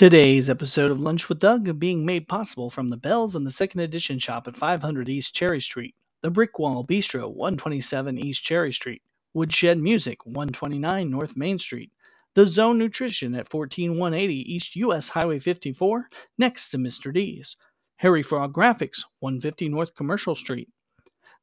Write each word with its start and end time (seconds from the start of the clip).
Today's 0.00 0.48
episode 0.48 0.90
of 0.90 0.98
Lunch 0.98 1.28
with 1.28 1.40
Doug 1.40 1.78
being 1.78 2.06
made 2.06 2.26
possible 2.26 2.70
from 2.70 2.88
the 2.88 2.96
Bells 2.96 3.34
and 3.34 3.46
the 3.46 3.50
Second 3.50 3.80
Edition 3.80 4.18
shop 4.18 4.48
at 4.48 4.56
500 4.56 5.10
East 5.10 5.34
Cherry 5.34 5.60
Street, 5.60 5.94
the 6.22 6.30
Brick 6.30 6.58
Wall 6.58 6.86
Bistro, 6.86 7.30
127 7.30 8.16
East 8.16 8.42
Cherry 8.42 8.72
Street, 8.72 9.02
Woodshed 9.34 9.78
Music, 9.78 10.24
129 10.24 11.10
North 11.10 11.36
Main 11.36 11.58
Street, 11.58 11.92
the 12.34 12.46
Zone 12.46 12.78
Nutrition 12.78 13.34
at 13.34 13.50
14180 13.50 14.54
East 14.54 14.74
US 14.76 15.10
Highway 15.10 15.38
54, 15.38 16.08
next 16.38 16.70
to 16.70 16.78
Mr. 16.78 17.12
D's, 17.12 17.58
Harry 17.96 18.22
Frog 18.22 18.54
Graphics, 18.54 19.04
150 19.18 19.68
North 19.68 19.94
Commercial 19.94 20.34
Street, 20.34 20.70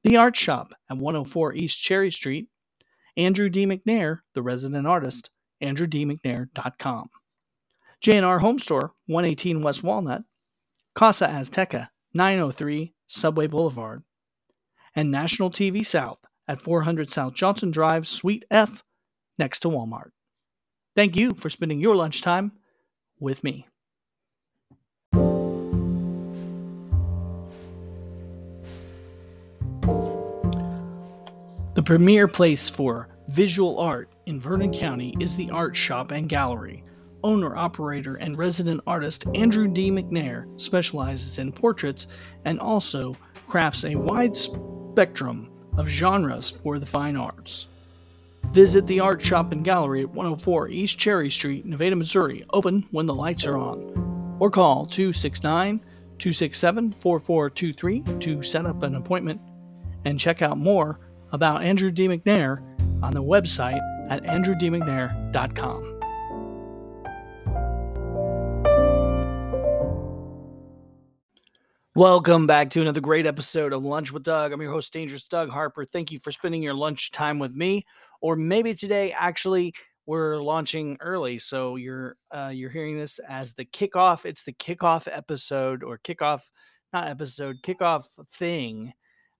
the 0.02 0.18
Art 0.18 0.36
Shop 0.36 0.74
at 0.90 0.98
104 0.98 1.54
East 1.54 1.80
Cherry 1.80 2.10
Street, 2.10 2.48
Andrew 3.18 3.50
D. 3.50 3.68
McNair, 3.68 4.22
the 4.34 4.42
resident 4.42 4.88
artist, 4.88 5.30
andrewdmcnair.com. 5.62 7.12
J&R 8.02 8.40
Home 8.40 8.60
Store, 8.60 8.94
118 9.08 9.62
West 9.62 9.84
Walnut, 9.84 10.24
Casa 10.94 11.28
Azteca, 11.28 11.90
903 12.14 12.94
Subway 13.08 13.48
Boulevard, 13.48 14.04
and 14.96 15.12
National 15.12 15.50
TV 15.50 15.86
South 15.86 16.20
at 16.48 16.62
400 16.62 17.10
South 17.10 17.34
Johnson 17.34 17.72
Drive, 17.72 18.08
Suite 18.08 18.46
F, 18.52 18.84
next 19.38 19.60
to 19.60 19.70
Walmart. 19.70 20.12
Thank 20.96 21.16
you 21.16 21.34
for 21.34 21.50
spending 21.50 21.80
your 21.80 21.96
lunchtime 21.96 22.52
with 23.20 23.44
me. 23.44 23.68
The 31.74 31.84
premier 31.84 32.28
place 32.28 32.70
for 32.70 33.10
visual 33.28 33.80
art 33.80 34.10
in 34.26 34.40
Vernon 34.40 34.74
County 34.74 35.16
is 35.20 35.36
the 35.36 35.52
Art 35.52 35.76
Shop 35.76 36.12
and 36.12 36.28
Gallery 36.28 36.84
owner, 37.28 37.58
operator, 37.58 38.16
and 38.16 38.38
resident 38.38 38.80
artist 38.88 39.26
Andrew 39.36 39.68
D. 39.68 39.92
McNair 39.92 40.48
specializes 40.60 41.40
in 41.40 41.52
portraits 41.52 42.08
and 42.46 42.58
also 42.58 43.18
crafts 43.48 43.84
a 43.84 43.96
wide 43.96 44.34
spectrum 44.34 45.50
of 45.76 45.90
genres 45.90 46.52
for 46.52 46.80
the 46.80 46.86
fine 46.86 47.18
arts. 47.18 47.68
Visit 48.52 48.88
the 48.88 49.02
art 49.02 49.24
shop 49.24 49.52
and 49.52 49.66
gallery 49.66 50.04
at 50.04 50.10
104 50.10 50.70
East 50.70 50.98
Cherry 50.98 51.30
Street, 51.30 51.66
Nevada, 51.66 51.98
Missouri, 51.98 52.46
open 52.54 52.88
when 52.92 53.06
the 53.06 53.14
lights 53.14 53.46
are 53.46 53.58
on. 53.58 54.38
Or 54.40 54.50
call 54.50 54.86
269 54.86 55.80
267 56.20 56.94
4423 56.94 58.20
to 58.22 58.42
set 58.42 58.66
up 58.66 58.84
an 58.84 58.96
appointment 58.96 59.42
and 60.06 60.18
check 60.18 60.42
out 60.42 60.58
more 60.58 61.00
about 61.34 61.62
Andrew 61.62 61.92
D. 61.92 62.08
McNair 62.08 62.62
on 63.04 63.14
the 63.14 63.22
website 63.22 63.82
at 64.10 64.24
andrewdmcnair.com. 64.24 65.97
Welcome 71.98 72.46
back 72.46 72.70
to 72.70 72.82
another 72.82 73.02
great 73.02 73.26
episode 73.26 73.74
of 73.74 73.84
Lunch 73.84 74.12
with 74.12 74.22
Doug. 74.22 74.52
I'm 74.52 74.62
your 74.62 74.72
host, 74.72 74.94
Dangerous 74.94 75.28
Doug 75.28 75.50
Harper. 75.50 75.84
Thank 75.84 76.12
you 76.12 76.20
for 76.20 76.32
spending 76.32 76.62
your 76.62 76.76
lunch 76.76 77.10
time 77.10 77.40
with 77.40 77.56
me. 77.56 77.88
Or 78.22 78.36
maybe 78.36 78.76
today, 78.76 79.12
actually, 79.14 79.74
we're 80.06 80.38
launching 80.38 80.98
early, 81.02 81.40
so 81.40 81.76
you're 81.76 82.16
uh, 82.30 82.52
you're 82.54 82.70
hearing 82.70 83.00
this 83.00 83.20
as 83.28 83.54
the 83.54 83.66
kickoff. 83.66 84.26
It's 84.26 84.44
the 84.44 84.54
kickoff 84.54 85.08
episode 85.12 85.82
or 85.82 85.98
kickoff, 85.98 86.48
not 86.94 87.08
episode, 87.08 87.64
kickoff 87.64 88.06
thing. 88.34 88.94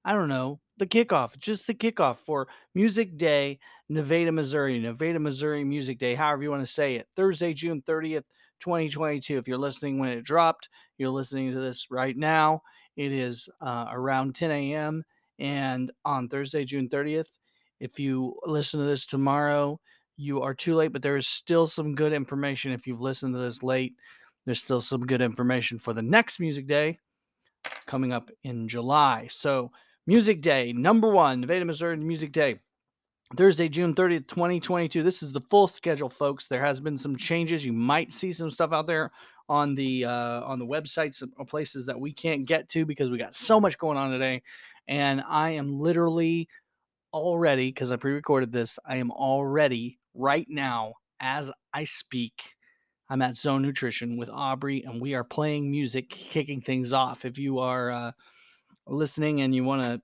I 0.04 0.14
don't 0.14 0.28
know 0.28 0.60
the 0.78 0.88
kickoff, 0.88 1.38
just 1.38 1.68
the 1.68 1.76
kickoff 1.76 2.18
for 2.18 2.48
Music 2.74 3.18
Day, 3.18 3.60
Nevada, 3.88 4.32
Missouri, 4.32 4.80
Nevada, 4.80 5.20
Missouri 5.20 5.64
Music 5.64 6.00
Day, 6.00 6.16
however 6.16 6.42
you 6.42 6.50
want 6.50 6.66
to 6.66 6.74
say 6.74 6.96
it. 6.96 7.08
Thursday, 7.16 7.54
June 7.54 7.84
30th, 7.84 8.24
2022. 8.60 9.38
If 9.38 9.48
you're 9.48 9.58
listening 9.58 10.00
when 10.00 10.10
it 10.10 10.24
dropped, 10.24 10.70
you're 10.98 11.10
listening 11.10 11.52
to 11.54 11.60
this 11.60 11.88
right 11.92 12.16
now. 12.16 12.62
It 12.96 13.12
is 13.12 13.48
uh, 13.62 13.88
around 13.92 14.36
10 14.36 14.52
a.m. 14.52 15.04
And 15.40 15.92
on 16.04 16.28
Thursday, 16.28 16.66
June 16.66 16.90
30th, 16.90 17.28
if 17.80 18.00
you 18.00 18.36
listen 18.46 18.80
to 18.80 18.86
this 18.86 19.06
tomorrow, 19.06 19.80
you 20.18 20.42
are 20.42 20.56
too 20.56 20.74
late, 20.74 20.92
but 20.94 21.04
there 21.04 21.18
is 21.18 21.28
still 21.28 21.68
some 21.68 21.94
good 21.94 22.12
information. 22.12 22.72
If 22.72 22.88
you've 22.88 23.02
listened 23.02 23.36
to 23.36 23.40
this 23.40 23.62
late, 23.62 23.94
there's 24.46 24.64
still 24.64 24.82
some 24.82 25.06
good 25.06 25.22
information 25.22 25.78
for 25.78 25.94
the 25.94 26.02
next 26.02 26.40
music 26.40 26.68
day 26.68 26.98
coming 27.86 28.12
up 28.12 28.32
in 28.44 28.68
July. 28.68 29.28
So, 29.30 29.72
Music 30.08 30.42
Day, 30.42 30.72
number 30.72 31.10
one, 31.10 31.42
Nevada, 31.42 31.66
Missouri 31.66 31.98
Music 31.98 32.32
Day. 32.32 32.60
Thursday, 33.36 33.68
June 33.68 33.94
30th, 33.94 34.28
2022. 34.28 35.04
This 35.04 35.22
is 35.22 35.34
the 35.34 35.42
full 35.42 35.68
schedule, 35.68 36.10
folks. 36.10 36.48
There 36.48 36.64
has 36.64 36.80
been 36.80 36.98
some 36.98 37.18
changes. 37.18 37.66
You 37.66 37.74
might 37.74 38.14
see 38.14 38.32
some 38.32 38.50
stuff 38.50 38.72
out 38.72 38.88
there 38.88 39.12
on 39.50 39.76
the 39.76 40.06
uh, 40.06 40.42
on 40.44 40.60
the 40.60 40.66
websites 40.66 41.22
or 41.38 41.46
places 41.46 41.86
that 41.86 42.00
we 42.00 42.14
can't 42.14 42.46
get 42.46 42.70
to 42.70 42.86
because 42.86 43.10
we 43.10 43.18
got 43.18 43.34
so 43.34 43.60
much 43.60 43.78
going 43.78 43.98
on 43.98 44.12
today. 44.12 44.42
And 44.88 45.22
I 45.28 45.52
am 45.52 45.78
literally 45.78 46.48
already, 47.14 47.70
because 47.70 47.92
I 47.92 47.98
pre-recorded 47.98 48.52
this, 48.52 48.80
I 48.86 48.96
am 48.96 49.12
already 49.12 50.00
right 50.14 50.48
now 50.50 50.94
as 51.20 51.52
I 51.74 51.84
speak. 51.84 52.34
I'm 53.10 53.22
at 53.22 53.36
Zone 53.36 53.62
Nutrition 53.62 54.18
with 54.18 54.30
Aubrey, 54.30 54.84
and 54.84 55.02
we 55.02 55.16
are 55.16 55.24
playing 55.24 55.70
music, 55.70 56.10
kicking 56.10 56.62
things 56.62 56.94
off. 56.94 57.26
If 57.26 57.38
you 57.38 57.60
are 57.60 57.92
uh, 57.92 58.12
listening 58.86 59.42
and 59.42 59.54
you 59.54 59.66
want 59.66 59.82
to 59.82 60.02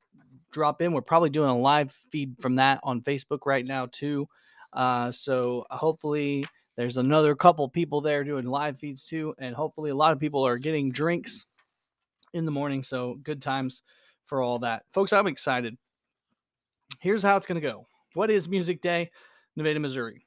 drop 0.53 0.81
in. 0.81 0.93
We're 0.93 1.01
probably 1.01 1.29
doing 1.29 1.49
a 1.49 1.57
live 1.57 1.91
feed 1.91 2.35
from 2.39 2.55
that 2.55 2.79
on 2.83 3.01
Facebook 3.01 3.45
right 3.45 3.65
now 3.65 3.87
too. 3.91 4.27
Uh, 4.71 5.11
so 5.11 5.65
uh, 5.69 5.77
hopefully 5.77 6.45
there's 6.77 6.97
another 6.97 7.35
couple 7.35 7.67
people 7.69 8.01
there 8.01 8.23
doing 8.23 8.45
live 8.45 8.79
feeds 8.79 9.05
too, 9.05 9.33
and 9.37 9.55
hopefully 9.55 9.91
a 9.91 9.95
lot 9.95 10.13
of 10.13 10.19
people 10.19 10.45
are 10.45 10.57
getting 10.57 10.91
drinks 10.91 11.45
in 12.33 12.45
the 12.45 12.51
morning. 12.51 12.83
So 12.83 13.19
good 13.23 13.41
times 13.41 13.83
for 14.25 14.41
all 14.41 14.59
that, 14.59 14.83
folks. 14.93 15.13
I'm 15.13 15.27
excited. 15.27 15.77
Here's 16.99 17.23
how 17.23 17.37
it's 17.37 17.45
going 17.45 17.61
to 17.61 17.67
go. 17.67 17.85
What 18.13 18.31
is 18.31 18.47
Music 18.47 18.81
Day, 18.81 19.11
Nevada, 19.55 19.79
Missouri? 19.79 20.25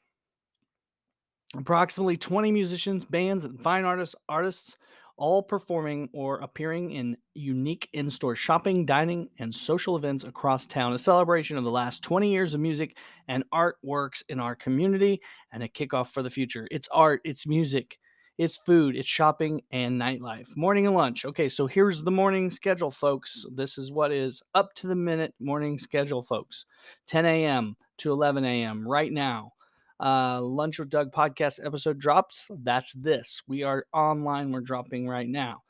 Approximately 1.57 2.17
20 2.17 2.51
musicians, 2.53 3.05
bands, 3.05 3.45
and 3.45 3.61
fine 3.61 3.85
artists 3.85 4.15
artists 4.29 4.77
all 5.17 5.43
performing 5.43 6.09
or 6.13 6.39
appearing 6.39 6.93
in 6.93 7.17
unique 7.35 7.89
in 7.93 8.11
store 8.11 8.37
shopping, 8.37 8.85
dining, 8.85 9.29
and 9.39 9.55
social 9.55 9.97
events 9.97 10.25
across 10.25 10.67
town. 10.67 10.93
A 10.93 10.99
celebration 10.99 11.57
of 11.57 11.65
the 11.65 11.71
last 11.71 12.03
20 12.03 12.31
years 12.31 12.55
of 12.55 12.61
music 12.61 12.97
and 13.29 13.45
artworks 13.53 14.23
in 14.29 14.41
our 14.41 14.55
community 14.55 15.21
and 15.53 15.63
a 15.63 15.69
kickoff 15.69 16.13
for 16.13 16.23
the 16.23 16.31
future. 16.31 16.69
It's 16.71 16.89
art, 16.93 17.21
it's 17.25 17.47
music, 17.47 17.99
it's 18.39 18.59
food, 18.67 18.97
it's 18.97 19.09
shopping, 19.09 19.63
and 19.71 20.01
nightlife. 20.01 20.49
Morning 20.57 20.87
and 20.87 20.95
lunch. 20.95 21.25
Okay, 21.25 21.49
so 21.49 21.67
here's 21.67 22.03
the 22.03 22.11
morning 22.11 22.51
schedule, 22.51 22.91
folks. 22.91 23.45
This 23.55 23.79
is 23.79 23.91
what 23.91 24.13
is 24.13 24.43
up 24.55 24.75
to 24.75 24.87
the 24.87 24.97
minute 24.97 25.35
morning 25.41 25.79
schedule, 25.79 26.23
folks. 26.23 26.67
10 27.07 27.25
a.m. 27.25 27.77
to 27.99 28.13
11 28.13 28.45
a.m. 28.45 28.87
right 28.87 29.13
now 29.13 29.53
uh, 30.01 30.41
Lunch 30.41 30.79
with 30.79 30.91
Doug 30.91 31.13
podcast 31.13 31.65
episode 31.65 31.99
drops, 31.99 32.51
that's 32.63 32.93
this. 32.95 33.43
We 33.49 33.63
are 33.63 33.87
online. 33.93 34.53
We're 34.53 34.61
dropping 34.61 35.09
right 35.09 35.29
now. 35.29 35.63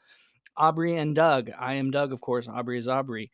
Aubrey 0.57 0.97
and 0.97 1.15
Doug. 1.15 1.51
I 1.59 1.75
am 1.75 1.91
Doug, 1.91 2.13
of 2.13 2.21
course. 2.21 2.47
Aubrey 2.49 2.79
is 2.79 2.89
Aubrey. 2.89 3.31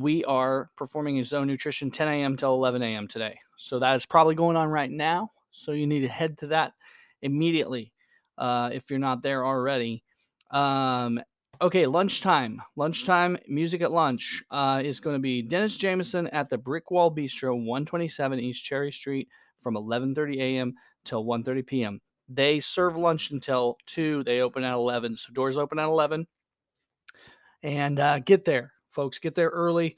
We 0.00 0.24
are 0.24 0.70
performing 0.76 1.20
a 1.20 1.24
Zone 1.24 1.46
Nutrition 1.46 1.90
10 1.90 2.08
a.m. 2.08 2.36
till 2.36 2.54
11 2.54 2.82
a.m. 2.82 3.08
today. 3.08 3.38
So 3.56 3.78
that 3.78 3.94
is 3.96 4.04
probably 4.04 4.34
going 4.34 4.56
on 4.56 4.68
right 4.68 4.90
now. 4.90 5.30
So 5.50 5.72
you 5.72 5.86
need 5.86 6.00
to 6.00 6.08
head 6.08 6.36
to 6.38 6.48
that 6.48 6.72
immediately 7.22 7.92
uh, 8.36 8.70
if 8.72 8.90
you're 8.90 8.98
not 8.98 9.22
there 9.22 9.44
already. 9.44 10.02
Um, 10.50 11.20
okay, 11.64 11.86
lunchtime. 11.86 12.60
Lunchtime 12.76 13.38
music 13.48 13.80
at 13.80 13.90
lunch 13.90 14.44
uh, 14.50 14.82
is 14.84 15.00
going 15.00 15.16
to 15.16 15.20
be 15.20 15.40
Dennis 15.40 15.76
Jameson 15.76 16.26
at 16.28 16.50
the 16.50 16.58
Brick 16.58 16.90
Wall 16.90 17.10
Bistro, 17.10 17.56
127 17.56 18.38
East 18.38 18.62
Cherry 18.62 18.92
Street 18.92 19.28
from 19.62 19.74
11:30 19.74 20.36
a.m. 20.40 20.74
till 21.06 21.24
1:30 21.24 21.66
p.m. 21.66 22.00
They 22.28 22.60
serve 22.60 22.98
lunch 22.98 23.30
until 23.30 23.78
2. 23.86 24.24
They 24.24 24.40
open 24.40 24.62
at 24.62 24.74
11. 24.74 25.16
So 25.16 25.32
doors 25.32 25.56
open 25.56 25.78
at 25.78 25.86
11. 25.86 26.26
And 27.62 27.98
uh, 27.98 28.18
get 28.18 28.44
there, 28.44 28.72
folks. 28.90 29.18
Get 29.18 29.34
there 29.34 29.48
early 29.48 29.96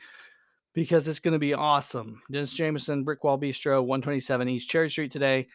because 0.72 1.08
it's 1.08 1.20
going 1.20 1.32
to 1.32 1.38
be 1.38 1.54
awesome. 1.54 2.20
Dennis 2.30 2.54
Jameson, 2.54 3.04
Brickwall 3.04 3.42
Bistro, 3.42 3.80
127 3.84 4.48
East 4.48 4.70
Cherry 4.70 4.88
Street 4.88 5.10
today. 5.10 5.48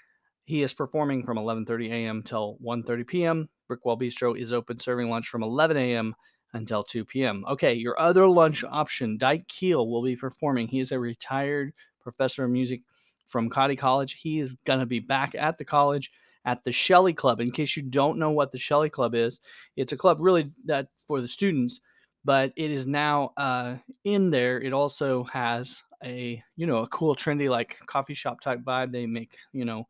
He 0.43 0.61
is 0.61 0.73
performing 0.73 1.23
from 1.23 1.37
11:30 1.37 1.89
a.m. 1.89 2.23
till 2.23 2.57
1:30 2.61 3.07
p.m. 3.07 3.49
Brickwall 3.71 3.99
Bistro 3.99 4.37
is 4.37 4.51
open 4.51 4.79
serving 4.79 5.09
lunch 5.09 5.27
from 5.27 5.43
11 5.43 5.77
a.m. 5.77 6.13
until 6.53 6.83
2 6.83 7.05
p.m. 7.05 7.45
Okay, 7.49 7.73
your 7.73 7.99
other 7.99 8.27
lunch 8.27 8.63
option, 8.63 9.17
Dyke 9.17 9.47
Keel 9.47 9.89
will 9.89 10.03
be 10.03 10.15
performing. 10.15 10.67
He 10.67 10.79
is 10.79 10.91
a 10.91 10.99
retired 10.99 11.73
professor 12.01 12.43
of 12.43 12.51
music 12.51 12.81
from 13.27 13.49
Cottey 13.49 13.77
College. 13.77 14.19
He 14.21 14.39
is 14.39 14.55
going 14.65 14.79
to 14.79 14.85
be 14.85 14.99
back 14.99 15.33
at 15.35 15.57
the 15.57 15.65
college 15.65 16.11
at 16.45 16.63
the 16.63 16.71
Shelley 16.71 17.13
Club. 17.13 17.39
In 17.39 17.51
case 17.51 17.77
you 17.77 17.83
don't 17.83 18.17
know 18.17 18.31
what 18.31 18.51
the 18.51 18.57
Shelley 18.57 18.89
Club 18.89 19.15
is, 19.15 19.39
it's 19.75 19.93
a 19.93 19.97
club 19.97 20.17
really 20.19 20.51
that 20.65 20.87
for 21.07 21.21
the 21.21 21.27
students, 21.27 21.81
but 22.25 22.51
it 22.55 22.71
is 22.71 22.85
now 22.85 23.31
uh, 23.37 23.75
in 24.03 24.31
there. 24.31 24.59
It 24.59 24.73
also 24.73 25.23
has 25.25 25.81
a 26.03 26.43
you 26.57 26.67
know 26.67 26.79
a 26.79 26.87
cool, 26.87 27.15
trendy 27.15 27.49
like 27.49 27.77
coffee 27.85 28.13
shop 28.13 28.41
type 28.41 28.59
vibe. 28.61 28.91
They 28.91 29.05
make 29.05 29.37
you 29.53 29.65
know 29.65 29.87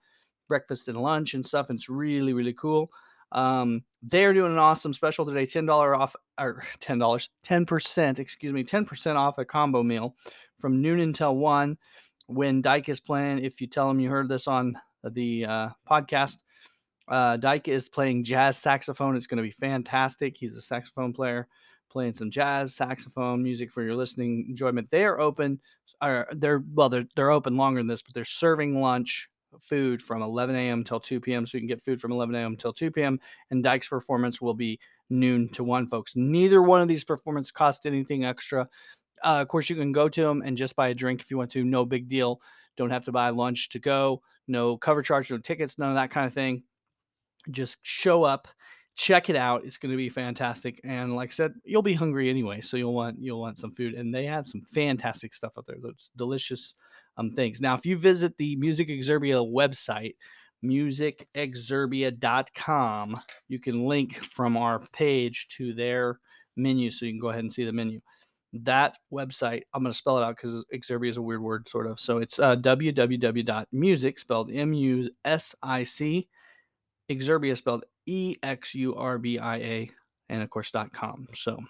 breakfast 0.47 0.87
and 0.87 1.01
lunch 1.01 1.33
and 1.33 1.45
stuff. 1.45 1.69
And 1.69 1.79
it's 1.79 1.89
really 1.89 2.33
really 2.33 2.53
cool. 2.53 2.91
Um, 3.31 3.83
they're 4.03 4.33
doing 4.33 4.51
an 4.51 4.57
awesome 4.57 4.93
special 4.93 5.25
today, 5.25 5.45
ten 5.45 5.65
dollar 5.65 5.95
off 5.95 6.15
or 6.39 6.63
ten 6.79 6.99
dollars, 6.99 7.29
ten 7.43 7.65
percent, 7.65 8.19
excuse 8.19 8.53
me, 8.53 8.63
ten 8.63 8.85
percent 8.85 9.17
off 9.17 9.37
a 9.37 9.45
combo 9.45 9.83
meal 9.83 10.15
from 10.57 10.81
noon 10.81 10.99
until 10.99 11.35
one. 11.35 11.77
When 12.27 12.61
Dyke 12.61 12.89
is 12.89 12.99
playing, 12.99 13.43
if 13.43 13.59
you 13.59 13.67
tell 13.67 13.89
him 13.89 13.99
you 13.99 14.09
heard 14.09 14.29
this 14.29 14.47
on 14.47 14.77
the 15.03 15.45
uh, 15.45 15.69
podcast, 15.89 16.37
uh, 17.09 17.35
Dyke 17.37 17.67
is 17.67 17.89
playing 17.89 18.23
jazz 18.23 18.57
saxophone. 18.57 19.17
It's 19.17 19.27
going 19.27 19.37
to 19.37 19.43
be 19.43 19.51
fantastic. 19.51 20.37
He's 20.37 20.55
a 20.55 20.61
saxophone 20.61 21.11
player 21.11 21.47
playing 21.91 22.13
some 22.13 22.31
jazz 22.31 22.73
saxophone 22.73 23.43
music 23.43 23.69
for 23.69 23.83
your 23.83 23.95
listening 23.95 24.45
enjoyment. 24.49 24.89
They 24.89 25.03
are 25.03 25.19
open, 25.19 25.59
or 26.01 26.27
they're 26.33 26.63
well, 26.73 26.89
they're 26.89 27.07
they're 27.15 27.31
open 27.31 27.57
longer 27.57 27.79
than 27.79 27.87
this, 27.87 28.01
but 28.01 28.13
they're 28.13 28.25
serving 28.25 28.79
lunch 28.79 29.29
food 29.59 30.01
from 30.01 30.21
11 30.21 30.55
a.m. 30.55 30.83
till 30.83 30.99
2 30.99 31.19
p.m. 31.19 31.45
So 31.45 31.57
you 31.57 31.61
can 31.61 31.67
get 31.67 31.81
food 31.81 31.99
from 31.99 32.11
11 32.11 32.35
a.m. 32.35 32.55
till 32.55 32.73
2 32.73 32.91
p.m. 32.91 33.19
And 33.49 33.63
Dyke's 33.63 33.87
performance 33.87 34.41
will 34.41 34.53
be 34.53 34.79
noon 35.09 35.49
to 35.49 35.63
1, 35.63 35.87
folks. 35.87 36.13
Neither 36.15 36.61
one 36.61 36.81
of 36.81 36.87
these 36.87 37.03
performances 37.03 37.51
cost 37.51 37.85
anything 37.85 38.25
extra. 38.25 38.67
Uh, 39.23 39.39
of 39.41 39.47
course, 39.47 39.69
you 39.69 39.75
can 39.75 39.91
go 39.91 40.09
to 40.09 40.21
them 40.21 40.41
and 40.43 40.57
just 40.57 40.75
buy 40.75 40.89
a 40.89 40.93
drink 40.93 41.21
if 41.21 41.29
you 41.29 41.37
want 41.37 41.51
to. 41.51 41.63
No 41.63 41.85
big 41.85 42.07
deal. 42.07 42.41
Don't 42.77 42.89
have 42.89 43.05
to 43.05 43.11
buy 43.11 43.29
lunch 43.29 43.69
to 43.69 43.79
go. 43.79 44.21
No 44.47 44.77
cover 44.77 45.01
charge, 45.01 45.31
no 45.31 45.37
tickets, 45.37 45.77
none 45.77 45.89
of 45.89 45.95
that 45.95 46.11
kind 46.11 46.25
of 46.25 46.33
thing. 46.33 46.63
Just 47.51 47.77
show 47.83 48.23
up, 48.23 48.47
check 48.95 49.29
it 49.29 49.35
out. 49.35 49.63
It's 49.65 49.77
going 49.77 49.91
to 49.91 49.97
be 49.97 50.09
fantastic. 50.09 50.81
And 50.83 51.15
like 51.15 51.29
I 51.29 51.33
said, 51.33 51.53
you'll 51.63 51.81
be 51.81 51.93
hungry 51.93 52.29
anyway, 52.29 52.61
so 52.61 52.77
you'll 52.77 52.93
want 52.93 53.17
you'll 53.19 53.39
want 53.39 53.59
some 53.59 53.73
food. 53.73 53.93
And 53.93 54.13
they 54.13 54.25
have 54.25 54.45
some 54.45 54.61
fantastic 54.61 55.33
stuff 55.33 55.53
out 55.57 55.65
there. 55.67 55.77
Those 55.81 56.11
delicious 56.17 56.75
um, 57.17 57.31
things. 57.31 57.59
Now, 57.61 57.75
if 57.75 57.85
you 57.85 57.97
visit 57.97 58.37
the 58.37 58.55
Music 58.57 58.89
Exurbia 58.89 59.45
website, 59.45 60.15
musicexurbia.com, 60.63 63.21
you 63.47 63.59
can 63.59 63.85
link 63.85 64.17
from 64.17 64.57
our 64.57 64.79
page 64.93 65.47
to 65.57 65.73
their 65.73 66.19
menu 66.55 66.91
so 66.91 67.05
you 67.05 67.13
can 67.13 67.19
go 67.19 67.29
ahead 67.29 67.41
and 67.41 67.51
see 67.51 67.65
the 67.65 67.71
menu. 67.71 67.99
That 68.53 68.97
website, 69.11 69.63
I'm 69.73 69.81
going 69.81 69.93
to 69.93 69.97
spell 69.97 70.17
it 70.17 70.23
out 70.23 70.35
because 70.35 70.65
Exurbia 70.73 71.09
is 71.09 71.17
a 71.17 71.21
weird 71.21 71.41
word, 71.41 71.69
sort 71.69 71.87
of. 71.87 71.99
So 71.99 72.17
it's 72.17 72.37
uh, 72.37 72.57
www.music, 72.57 74.19
spelled 74.19 74.51
M 74.51 74.73
U 74.73 75.09
S 75.23 75.55
I 75.63 75.83
C, 75.83 76.27
Exurbia, 77.09 77.55
spelled 77.55 77.85
E 78.07 78.35
X 78.43 78.75
U 78.75 78.93
R 78.95 79.17
B 79.17 79.39
I 79.39 79.55
A, 79.55 79.89
and 80.27 80.43
of 80.43 80.49
course, 80.49 80.69
.com. 80.91 81.29
So, 81.33 81.63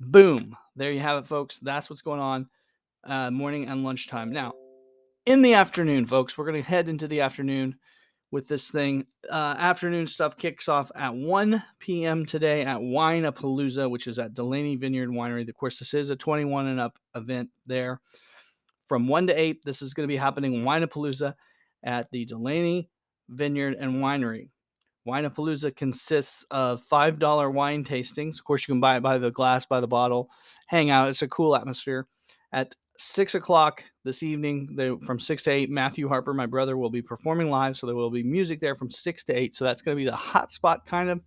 boom, 0.00 0.56
there 0.76 0.92
you 0.92 1.00
have 1.00 1.22
it, 1.22 1.28
folks. 1.28 1.58
That's 1.58 1.90
what's 1.90 2.00
going 2.00 2.20
on 2.20 2.48
uh, 3.04 3.30
morning 3.30 3.66
and 3.66 3.84
lunchtime. 3.84 4.32
Now, 4.32 4.52
in 5.26 5.42
the 5.42 5.54
afternoon, 5.54 6.06
folks, 6.06 6.36
we're 6.36 6.46
going 6.46 6.62
to 6.62 6.68
head 6.68 6.88
into 6.88 7.08
the 7.08 7.20
afternoon 7.20 7.76
with 8.32 8.48
this 8.48 8.70
thing. 8.70 9.06
Uh, 9.30 9.54
afternoon 9.58 10.06
stuff 10.06 10.36
kicks 10.36 10.68
off 10.68 10.90
at 10.96 11.14
1 11.14 11.62
p.m. 11.78 12.26
today 12.26 12.64
at 12.64 12.78
Winepalooza, 12.78 13.88
which 13.88 14.06
is 14.06 14.18
at 14.18 14.34
Delaney 14.34 14.76
Vineyard 14.76 15.10
Winery. 15.10 15.48
Of 15.48 15.54
course, 15.54 15.78
this 15.78 15.94
is 15.94 16.10
a 16.10 16.16
21 16.16 16.66
and 16.66 16.80
up 16.80 16.98
event 17.14 17.50
there. 17.66 18.00
From 18.88 19.06
1 19.06 19.28
to 19.28 19.40
8, 19.40 19.60
this 19.64 19.82
is 19.82 19.94
going 19.94 20.08
to 20.08 20.12
be 20.12 20.16
happening 20.16 20.54
in 20.54 20.64
Winepalooza 20.64 21.34
at 21.84 22.10
the 22.10 22.24
Delaney 22.24 22.90
Vineyard 23.28 23.76
and 23.78 23.96
Winery. 23.96 24.48
Winepalooza 25.06 25.74
consists 25.74 26.44
of 26.50 26.82
$5 26.88 27.52
wine 27.52 27.84
tastings. 27.84 28.38
Of 28.38 28.44
course, 28.44 28.66
you 28.66 28.72
can 28.72 28.80
buy 28.80 28.96
it 28.96 29.02
by 29.02 29.18
the 29.18 29.30
glass, 29.30 29.66
by 29.66 29.80
the 29.80 29.88
bottle, 29.88 30.28
hang 30.68 30.90
out. 30.90 31.08
It's 31.08 31.22
a 31.22 31.28
cool 31.28 31.56
atmosphere. 31.56 32.06
At 32.52 32.74
six 33.02 33.34
o'clock 33.34 33.82
this 34.04 34.22
evening, 34.22 34.74
they, 34.76 34.94
from 35.04 35.18
six 35.18 35.42
to 35.44 35.50
eight, 35.50 35.70
Matthew 35.70 36.08
Harper, 36.08 36.32
my 36.32 36.46
brother, 36.46 36.76
will 36.76 36.90
be 36.90 37.02
performing 37.02 37.50
live. 37.50 37.76
So 37.76 37.86
there 37.86 37.96
will 37.96 38.10
be 38.10 38.22
music 38.22 38.60
there 38.60 38.76
from 38.76 38.90
six 38.90 39.24
to 39.24 39.32
eight. 39.36 39.54
So 39.54 39.64
that's 39.64 39.82
going 39.82 39.96
to 39.96 40.00
be 40.00 40.08
the 40.08 40.16
hot 40.16 40.50
spot 40.50 40.86
kind 40.86 41.10
of. 41.10 41.20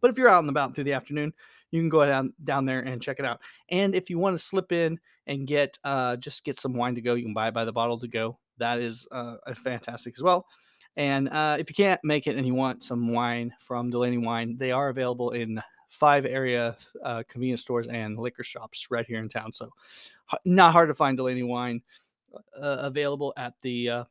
But 0.00 0.10
if 0.10 0.18
you're 0.18 0.28
out 0.28 0.40
and 0.40 0.50
about 0.50 0.74
through 0.74 0.84
the 0.84 0.94
afternoon, 0.94 1.32
you 1.70 1.80
can 1.80 1.88
go 1.88 2.04
down 2.04 2.32
down 2.44 2.64
there 2.64 2.80
and 2.80 3.00
check 3.00 3.18
it 3.18 3.24
out. 3.24 3.40
And 3.70 3.94
if 3.94 4.10
you 4.10 4.18
want 4.18 4.36
to 4.36 4.44
slip 4.44 4.72
in 4.72 4.98
and 5.26 5.46
get 5.46 5.78
uh, 5.84 6.16
just 6.16 6.44
get 6.44 6.58
some 6.58 6.74
wine 6.74 6.94
to 6.94 7.00
go, 7.00 7.14
you 7.14 7.24
can 7.24 7.34
buy 7.34 7.50
by 7.50 7.64
the 7.64 7.72
bottle 7.72 7.98
to 8.00 8.08
go. 8.08 8.38
That 8.58 8.80
is 8.80 9.06
uh, 9.12 9.36
fantastic 9.54 10.14
as 10.16 10.22
well. 10.22 10.46
And 10.96 11.28
uh, 11.30 11.56
if 11.58 11.70
you 11.70 11.74
can't 11.74 12.00
make 12.04 12.26
it 12.26 12.36
and 12.36 12.46
you 12.46 12.54
want 12.54 12.82
some 12.82 13.12
wine 13.12 13.54
from 13.60 13.90
Delaney 13.90 14.18
Wine, 14.18 14.56
they 14.58 14.72
are 14.72 14.90
available 14.90 15.30
in 15.30 15.62
five 15.92 16.24
area 16.24 16.74
uh, 17.04 17.22
convenience 17.28 17.60
stores 17.60 17.86
and 17.86 18.18
liquor 18.18 18.42
shops 18.42 18.90
right 18.90 19.06
here 19.06 19.18
in 19.18 19.28
town. 19.28 19.52
So 19.52 19.70
not 20.46 20.72
hard 20.72 20.88
to 20.88 20.94
find 20.94 21.18
Delaney 21.18 21.42
wine 21.42 21.82
uh, 22.34 22.78
available 22.80 23.34
at 23.36 23.52
the 23.60 23.90
uh, 23.90 24.04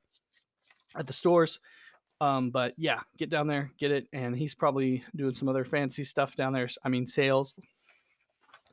at 0.96 1.08
the 1.08 1.14
stores. 1.14 1.60
Um, 2.22 2.52
but 2.52 2.76
yeah, 2.78 3.00
get 3.18 3.32
down 3.32 3.48
there, 3.48 3.72
get 3.80 3.90
it, 3.92 4.08
and 4.14 4.36
he's 4.36 4.54
probably 4.54 5.04
doing 5.16 5.34
some 5.34 5.50
other 5.50 5.66
fancy 5.66 6.04
stuff 6.04 6.36
down 6.36 6.54
there. 6.54 6.70
I 6.84 6.90
mean, 6.90 7.06
sales. 7.06 7.56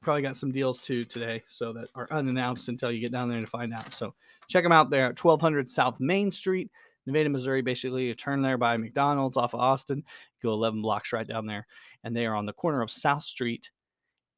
Probably 0.03 0.23
got 0.23 0.37
some 0.37 0.53
deals 0.53 0.81
too 0.81 1.07
today, 1.07 1.43
so 1.49 1.73
that 1.73 1.89
are 1.95 2.09
unannounced 2.11 2.69
until 2.69 2.93
you 2.93 3.01
get 3.01 3.11
down 3.11 3.31
there 3.31 3.41
to 3.41 3.47
find 3.47 3.73
out. 3.73 3.93
So 3.95 4.15
check 4.49 4.65
them 4.65 4.73
out 4.73 4.91
there 4.91 5.07
at 5.07 5.23
1200 5.25 5.69
South 5.71 5.99
Main 5.99 6.31
Street, 6.31 6.71
Nevada, 7.09 7.31
Missouri. 7.31 7.63
Basically, 7.63 8.07
you 8.07 8.15
turn 8.15 8.43
there 8.43 8.59
by 8.59 8.77
McDonald's 8.77 9.37
off 9.37 9.55
of 9.55 9.61
Austin, 9.61 10.05
go 10.43 10.51
11 10.51 10.83
blocks 10.83 11.13
right 11.13 11.27
down 11.27 11.47
there, 11.47 11.67
and 12.05 12.15
they 12.15 12.27
are 12.27 12.35
on 12.35 12.47
the 12.47 12.53
corner 12.53 12.83
of 12.83 12.91
South 12.91 13.25
Street 13.25 13.71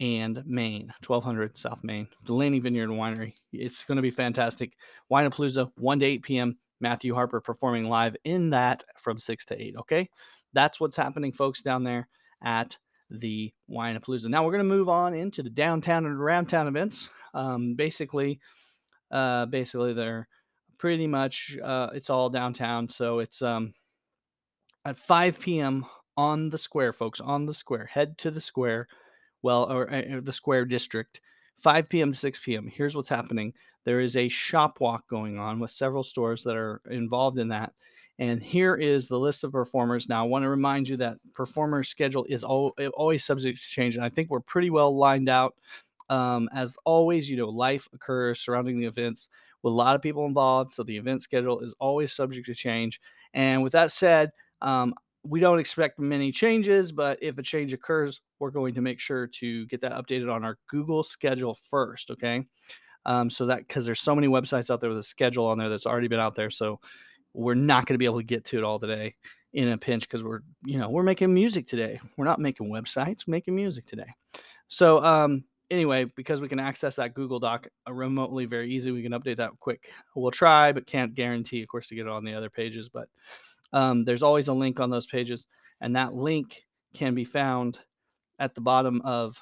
and 0.01 0.43
Main, 0.47 0.93
1200 1.07 1.59
South 1.59 1.85
Main, 1.85 2.09
Delaney 2.25 2.59
Vineyard 2.59 2.89
Winery. 2.89 3.35
It's 3.53 3.85
going 3.85 3.97
to 3.97 4.03
be 4.03 4.11
fantastic. 4.11 4.73
Winepalooza, 5.13 5.71
1 5.77 6.01
to 6.01 6.07
8 6.07 6.23
p.m. 6.23 6.59
Matthew 6.81 7.15
Harper 7.15 7.41
performing 7.41 7.85
live 7.85 8.17
in 8.25 8.51
that 8.51 8.83
from 8.97 9.19
6 9.19 9.45
to 9.47 9.61
8. 9.61 9.77
Okay. 9.81 10.09
That's 10.55 10.81
what's 10.81 10.97
happening, 10.97 11.33
folks, 11.33 11.61
down 11.61 11.85
there 11.85 12.09
at 12.43 12.77
the 13.11 13.53
Winepalooza. 13.71 14.29
Now 14.29 14.45
we're 14.45 14.53
going 14.53 14.65
to 14.67 14.77
move 14.77 14.89
on 14.89 15.15
into 15.15 15.43
the 15.43 15.51
downtown 15.51 16.07
and 16.07 16.19
around 16.19 16.47
town 16.47 16.69
events. 16.69 17.11
Um, 17.35 17.75
basically, 17.75 18.41
uh, 19.11 19.47
basically, 19.47 19.93
they're 19.93 20.29
pretty 20.81 21.07
much 21.07 21.57
uh, 21.63 21.91
it's 21.93 22.11
all 22.11 22.31
downtown. 22.31 22.89
So 22.89 23.21
it's 23.21 23.43
um, 23.43 23.75
at 24.85 24.99
5 24.99 25.39
p.m 25.39 25.87
on 26.21 26.51
the 26.51 26.59
square, 26.59 26.93
folks, 26.93 27.19
on 27.19 27.47
the 27.47 27.55
square. 27.55 27.87
Head 27.87 28.19
to 28.19 28.31
the 28.31 28.43
square, 28.43 28.89
well, 29.41 29.73
or, 29.73 29.91
uh, 29.91 30.21
the 30.21 30.35
square 30.35 30.67
district, 30.67 31.23
5 31.57 31.89
p.m. 31.89 32.13
to 32.13 32.19
6 32.19 32.41
p.m. 32.41 32.67
Here's 32.67 32.95
what's 32.95 33.09
happening 33.09 33.55
there 33.87 34.01
is 34.01 34.17
a 34.17 34.29
shop 34.29 34.79
walk 34.79 35.09
going 35.09 35.39
on 35.39 35.59
with 35.59 35.71
several 35.71 36.05
stores 36.05 36.43
that 36.45 36.55
are 36.55 36.83
involved 36.91 37.39
in 37.39 37.49
that. 37.49 37.73
And 38.19 38.43
here 38.43 38.75
is 38.75 39.09
the 39.09 39.19
list 39.19 39.43
of 39.43 39.53
performers. 39.53 40.07
Now, 40.07 40.23
I 40.23 40.29
want 40.29 40.43
to 40.43 40.51
remind 40.51 40.87
you 40.87 40.99
that 40.99 41.17
performer 41.33 41.83
schedule 41.83 42.27
is 42.29 42.45
always 42.45 43.25
subject 43.25 43.59
to 43.59 43.67
change. 43.67 43.97
And 43.97 44.05
I 44.05 44.11
think 44.11 44.29
we're 44.29 44.41
pretty 44.41 44.69
well 44.69 44.95
lined 44.95 45.31
out. 45.31 45.55
Um, 46.11 46.51
as 46.53 46.77
always, 46.85 47.31
you 47.31 47.39
know, 47.39 47.49
life 47.49 47.89
occurs 47.95 48.41
surrounding 48.41 48.79
the 48.79 48.87
events 48.87 49.31
with 49.63 49.73
a 49.73 49.77
lot 49.77 49.97
of 49.97 50.03
people 50.03 50.27
involved. 50.27 50.73
So 50.73 50.83
the 50.83 50.97
event 50.97 51.23
schedule 51.23 51.61
is 51.61 51.75
always 51.79 52.13
subject 52.13 52.47
to 52.47 52.55
change. 52.55 53.01
And 53.35 53.63
with 53.63 53.73
that 53.73 53.93
said, 53.93 54.31
um, 54.63 54.95
we 55.23 55.41
don't 55.41 55.59
expect 55.59 55.99
many 55.99 56.33
changes, 56.33 56.93
but 56.93 57.19
if 57.23 57.37
a 57.39 57.43
change 57.43 57.73
occurs, 57.73 58.21
we're 58.39 58.51
going 58.51 58.75
to 58.75 58.81
make 58.81 58.99
sure 58.99 59.27
to 59.27 59.67
get 59.67 59.81
that 59.83 59.93
updated 59.93 60.33
on 60.33 60.45
our 60.45 60.57
Google 60.69 61.03
schedule 61.03 61.59
first. 61.71 62.11
Okay. 62.11 62.45
Um, 63.07 63.31
so 63.31 63.47
that 63.47 63.59
because 63.67 63.85
there's 63.85 64.01
so 64.01 64.15
many 64.15 64.29
websites 64.29 64.71
out 64.71 64.81
there 64.81 64.91
with 64.91 64.99
a 64.99 65.03
schedule 65.03 65.47
on 65.47 65.59
there 65.59 65.69
that's 65.69 65.87
already 65.87 66.09
been 66.09 66.21
out 66.21 66.35
there. 66.35 66.51
So 66.51 66.81
we're 67.35 67.55
not 67.55 67.87
going 67.87 67.95
to 67.95 67.99
be 67.99 68.05
able 68.05 68.19
to 68.19 68.25
get 68.25 68.45
to 68.47 68.59
it 68.59 68.65
all 68.65 68.79
today 68.79 69.15
in 69.53 69.69
a 69.69 69.79
pinch 69.79 70.03
because 70.03 70.23
we're, 70.23 70.41
you 70.65 70.79
know, 70.79 70.91
we're 70.91 71.03
making 71.03 71.33
music 71.33 71.67
today. 71.67 72.01
We're 72.17 72.25
not 72.25 72.39
making 72.39 72.71
websites, 72.71 73.27
we're 73.27 73.33
making 73.33 73.57
music 73.57 73.85
today. 73.85 74.13
So, 74.69 75.03
um, 75.03 75.45
anyway, 75.71 76.05
because 76.05 76.41
we 76.41 76.49
can 76.49 76.61
access 76.61 76.97
that 76.97 77.15
Google 77.15 77.39
Doc 77.39 77.69
uh, 77.89 77.93
remotely 77.93 78.45
very 78.45 78.71
easy, 78.71 78.91
we 78.91 79.03
can 79.03 79.13
update 79.13 79.37
that 79.37 79.53
quick. 79.61 79.91
We'll 80.15 80.31
try, 80.31 80.73
but 80.73 80.87
can't 80.87 81.15
guarantee, 81.15 81.63
of 81.63 81.69
course, 81.69 81.89
to 81.89 81.95
get 81.95 82.07
it 82.07 82.13
on 82.13 82.25
the 82.25 82.35
other 82.35 82.51
pages. 82.51 82.89
But 82.89 83.09
um, 83.73 84.05
there's 84.05 84.23
always 84.23 84.49
a 84.49 84.53
link 84.53 84.81
on 84.81 84.91
those 84.91 85.07
pages, 85.07 85.47
and 85.81 85.95
that 85.97 86.15
link 86.15 86.65
can 86.95 87.15
be 87.15 87.25
found 87.25 87.79
at 88.39 88.55
the 88.55 88.61
bottom 88.61 89.01
of 89.03 89.41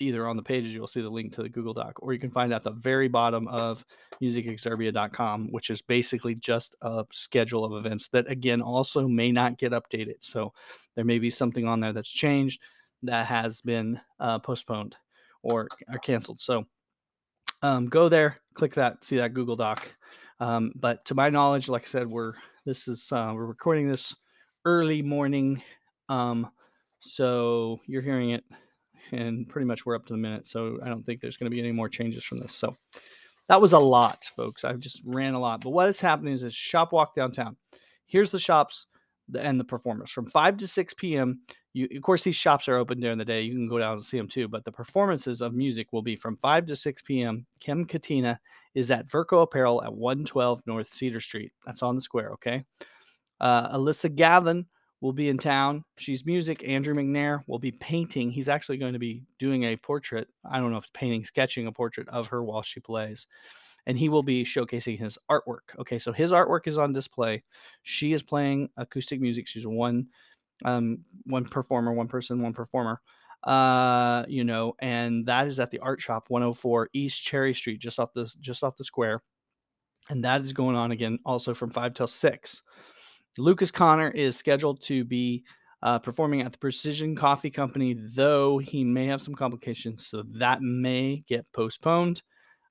either 0.00 0.28
on 0.28 0.36
the 0.36 0.42
pages 0.42 0.72
you'll 0.72 0.86
see 0.86 1.00
the 1.00 1.08
link 1.08 1.32
to 1.32 1.42
the 1.42 1.48
Google 1.48 1.74
Doc, 1.74 1.94
or 2.00 2.12
you 2.12 2.20
can 2.20 2.30
find 2.30 2.52
at 2.52 2.62
the 2.62 2.70
very 2.70 3.08
bottom 3.08 3.48
of 3.48 3.84
musicexurbia.com, 4.22 5.48
which 5.50 5.70
is 5.70 5.82
basically 5.82 6.36
just 6.36 6.76
a 6.82 7.04
schedule 7.12 7.64
of 7.64 7.72
events 7.84 8.08
that 8.08 8.30
again 8.30 8.62
also 8.62 9.08
may 9.08 9.32
not 9.32 9.58
get 9.58 9.72
updated. 9.72 10.16
So 10.20 10.52
there 10.94 11.04
may 11.04 11.18
be 11.18 11.30
something 11.30 11.66
on 11.66 11.80
there 11.80 11.92
that's 11.92 12.08
changed 12.08 12.62
that 13.02 13.26
has 13.26 13.60
been 13.60 14.00
uh, 14.20 14.38
postponed 14.38 14.94
or, 15.42 15.68
are 15.92 15.98
canceled. 15.98 16.40
So 16.40 16.64
um, 17.62 17.88
go 17.88 18.08
there, 18.08 18.36
click 18.54 18.74
that, 18.74 19.04
see 19.04 19.16
that 19.16 19.34
Google 19.34 19.56
Doc. 19.56 19.92
Um, 20.40 20.72
but 20.76 21.04
to 21.06 21.14
my 21.14 21.28
knowledge, 21.28 21.68
like 21.68 21.82
I 21.82 21.86
said, 21.86 22.08
we're 22.08 22.34
this 22.64 22.86
is 22.86 23.10
uh, 23.12 23.32
we're 23.34 23.46
recording 23.46 23.88
this 23.88 24.14
early 24.64 25.02
morning, 25.02 25.62
um, 26.08 26.50
so 27.00 27.80
you're 27.86 28.02
hearing 28.02 28.30
it, 28.30 28.44
and 29.12 29.48
pretty 29.48 29.66
much 29.66 29.84
we're 29.84 29.96
up 29.96 30.06
to 30.06 30.12
the 30.12 30.18
minute. 30.18 30.46
So 30.46 30.78
I 30.84 30.88
don't 30.88 31.04
think 31.04 31.20
there's 31.20 31.36
going 31.36 31.50
to 31.50 31.54
be 31.54 31.60
any 31.60 31.72
more 31.72 31.88
changes 31.88 32.24
from 32.24 32.38
this. 32.38 32.54
So 32.54 32.76
that 33.48 33.60
was 33.60 33.72
a 33.72 33.78
lot, 33.78 34.28
folks. 34.36 34.64
I've 34.64 34.80
just 34.80 35.02
ran 35.04 35.34
a 35.34 35.40
lot. 35.40 35.62
But 35.62 35.70
what 35.70 35.88
is 35.88 36.00
happening 36.00 36.34
is 36.34 36.42
a 36.42 36.50
shop 36.50 36.92
walk 36.92 37.16
downtown. 37.16 37.56
Here's 38.06 38.30
the 38.30 38.38
shops 38.38 38.86
and 39.36 39.58
the 39.58 39.64
performers 39.64 40.10
from 40.10 40.26
5 40.26 40.56
to 40.58 40.66
6 40.66 40.94
p.m. 40.94 41.40
You, 41.72 41.88
of 41.94 42.02
course, 42.02 42.22
these 42.22 42.36
shops 42.36 42.68
are 42.68 42.76
open 42.76 43.00
during 43.00 43.18
the 43.18 43.24
day. 43.24 43.42
You 43.42 43.52
can 43.52 43.68
go 43.68 43.78
down 43.78 43.94
and 43.94 44.04
see 44.04 44.16
them 44.16 44.28
too. 44.28 44.48
But 44.48 44.64
the 44.64 44.72
performances 44.72 45.40
of 45.40 45.54
music 45.54 45.88
will 45.92 46.02
be 46.02 46.16
from 46.16 46.36
5 46.36 46.66
to 46.66 46.76
6 46.76 47.02
p.m. 47.02 47.46
Kim 47.60 47.84
Katina 47.84 48.40
is 48.74 48.90
at 48.90 49.06
Verco 49.06 49.42
Apparel 49.42 49.82
at 49.82 49.92
112 49.92 50.62
North 50.66 50.92
Cedar 50.92 51.20
Street. 51.20 51.52
That's 51.66 51.82
on 51.82 51.94
the 51.94 52.00
square, 52.00 52.32
okay? 52.32 52.64
Uh, 53.40 53.76
Alyssa 53.76 54.14
Gavin 54.14 54.66
will 55.00 55.12
be 55.12 55.28
in 55.28 55.38
town. 55.38 55.84
She's 55.96 56.26
music. 56.26 56.64
Andrew 56.66 56.94
McNair 56.94 57.42
will 57.46 57.58
be 57.58 57.72
painting. 57.72 58.30
He's 58.30 58.48
actually 58.48 58.78
going 58.78 58.94
to 58.94 58.98
be 58.98 59.22
doing 59.38 59.64
a 59.64 59.76
portrait. 59.76 60.28
I 60.50 60.58
don't 60.58 60.72
know 60.72 60.78
if 60.78 60.92
painting, 60.92 61.24
sketching 61.24 61.66
a 61.66 61.72
portrait 61.72 62.08
of 62.08 62.26
her 62.28 62.42
while 62.42 62.62
she 62.62 62.80
plays. 62.80 63.26
And 63.88 63.98
he 63.98 64.08
will 64.08 64.22
be 64.22 64.44
showcasing 64.44 64.98
his 64.98 65.18
artwork. 65.30 65.74
Okay, 65.80 65.98
so 65.98 66.12
his 66.12 66.30
artwork 66.30 66.66
is 66.68 66.78
on 66.78 66.92
display. 66.92 67.42
She 67.82 68.12
is 68.12 68.22
playing 68.22 68.68
acoustic 68.76 69.20
music. 69.20 69.48
She's 69.48 69.66
one 69.66 70.06
um, 70.64 70.98
one 71.24 71.44
performer, 71.44 71.92
one 71.92 72.08
person, 72.08 72.42
one 72.42 72.52
performer. 72.52 73.00
Uh, 73.44 74.24
you 74.28 74.44
know, 74.44 74.74
and 74.80 75.24
that 75.26 75.46
is 75.46 75.60
at 75.60 75.70
the 75.70 75.78
Art 75.78 76.00
Shop 76.00 76.24
104 76.28 76.90
East 76.92 77.22
Cherry 77.22 77.54
Street, 77.54 77.80
just 77.80 77.98
off 77.98 78.12
the 78.12 78.30
just 78.40 78.62
off 78.62 78.76
the 78.76 78.84
square. 78.84 79.22
And 80.10 80.24
that 80.24 80.40
is 80.40 80.52
going 80.52 80.76
on 80.76 80.92
again 80.92 81.18
also 81.24 81.54
from 81.54 81.70
5 81.70 81.94
till 81.94 82.06
6. 82.06 82.62
Lucas 83.36 83.70
Connor 83.70 84.10
is 84.10 84.36
scheduled 84.36 84.82
to 84.82 85.04
be 85.04 85.44
uh, 85.82 85.98
performing 85.98 86.40
at 86.40 86.50
the 86.50 86.58
Precision 86.58 87.14
Coffee 87.14 87.50
Company, 87.50 87.94
though 87.94 88.58
he 88.58 88.82
may 88.82 89.06
have 89.06 89.22
some 89.22 89.34
complications, 89.34 90.08
so 90.08 90.24
that 90.32 90.60
may 90.60 91.22
get 91.28 91.50
postponed. 91.52 92.22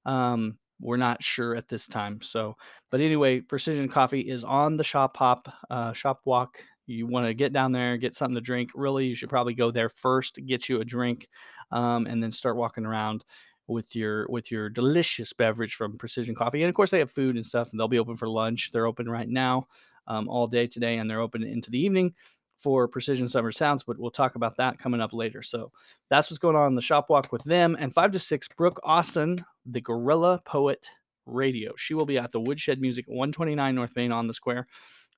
Um, 0.05 0.57
we're 0.79 0.98
not 0.98 1.24
sure 1.24 1.55
at 1.55 1.67
this 1.67 1.88
time. 1.88 2.22
So, 2.22 2.55
but 2.91 3.01
anyway, 3.01 3.41
Precision 3.41 3.88
Coffee 3.88 4.22
is 4.22 4.43
on 4.43 4.77
the 4.77 4.84
shop 4.84 5.17
hop, 5.17 5.48
uh, 5.69 5.93
shop 5.93 6.22
walk. 6.25 6.57
You 6.86 7.07
want 7.07 7.25
to 7.27 7.34
get 7.34 7.51
down 7.51 7.72
there, 7.72 7.98
get 7.98 8.15
something 8.15 8.36
to 8.36 8.41
drink. 8.41 8.72
Really, 8.75 9.05
you 9.05 9.15
should 9.15 9.29
probably 9.29 9.53
go 9.53 9.72
there 9.72 9.89
first, 9.89 10.39
get 10.46 10.69
you 10.69 10.79
a 10.79 10.86
drink, 10.86 11.27
um, 11.72 12.07
and 12.07 12.24
then 12.24 12.31
start 12.31 12.55
walking 12.55 12.86
around 12.86 13.25
with 13.67 13.96
your 13.96 14.25
with 14.29 14.50
your 14.51 14.69
delicious 14.69 15.34
beverage 15.34 15.75
from 15.75 15.98
Precision 15.98 16.36
Coffee. 16.36 16.62
And 16.63 16.69
of 16.69 16.75
course, 16.75 16.91
they 16.91 17.00
have 17.00 17.12
food 17.12 17.36
and 17.36 17.46
stuff, 17.46 17.72
and 17.72 17.79
they'll 17.79 17.88
be 17.89 18.00
open 18.00 18.15
for 18.15 18.29
lunch. 18.29 18.72
They're 18.72 18.86
open 18.86 19.10
right 19.10 19.27
now 19.27 19.67
um, 20.07 20.29
all 20.29 20.48
day 20.48 20.67
today, 20.67 20.98
and 20.98 21.10
they're 21.10 21.19
open 21.19 21.43
into 21.43 21.69
the 21.69 21.79
evening 21.79 22.13
for 22.57 22.88
Precision 22.88 23.29
Summer 23.29 23.51
Sounds, 23.51 23.84
but 23.84 24.00
we'll 24.00 24.10
talk 24.10 24.36
about 24.36 24.57
that 24.57 24.79
coming 24.79 25.00
up 25.00 25.13
later. 25.13 25.43
So 25.43 25.72
that's 26.10 26.29
what's 26.29 26.39
going 26.39 26.55
on 26.55 26.67
in 26.67 26.75
the 26.75 26.81
shop 26.81 27.10
walk 27.10 27.31
with 27.31 27.43
them. 27.43 27.77
And 27.79 27.93
five 27.93 28.12
to 28.13 28.19
six, 28.19 28.48
Brooke 28.48 28.79
Austin, 28.84 29.43
the 29.67 29.81
Gorilla 29.81 30.41
Poet 30.45 30.89
Radio. 31.25 31.74
She 31.77 31.93
will 31.93 32.05
be 32.05 32.17
at 32.17 32.31
the 32.31 32.39
Woodshed 32.39 32.79
Music 32.79 33.05
129 33.07 33.75
North 33.75 33.95
Main 33.95 34.12
on 34.12 34.27
the 34.27 34.33
square 34.33 34.67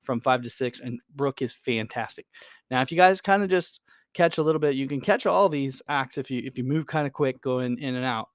from 0.02 0.20
five 0.22 0.42
to 0.42 0.50
six. 0.50 0.80
And 0.80 1.00
Brooke 1.16 1.42
is 1.42 1.54
fantastic. 1.54 2.26
Now, 2.72 2.82
if 2.82 2.92
you 2.92 2.98
guys 2.98 3.22
kind 3.22 3.44
of 3.44 3.50
just 3.50 3.82
catch 4.14 4.38
a 4.38 4.44
little 4.44 4.60
bit, 4.60 4.76
you 4.76 4.88
can 4.88 5.02
catch 5.02 5.26
all 5.26 5.50
these 5.50 5.82
acts 5.88 6.18
if 6.18 6.32
you 6.32 6.42
if 6.46 6.58
you 6.58 6.64
move 6.64 6.88
kind 6.88 7.08
of 7.08 7.14
quick 7.14 7.42
going 7.42 7.78
in 7.80 7.96
and 7.96 8.06
out. 8.06 8.30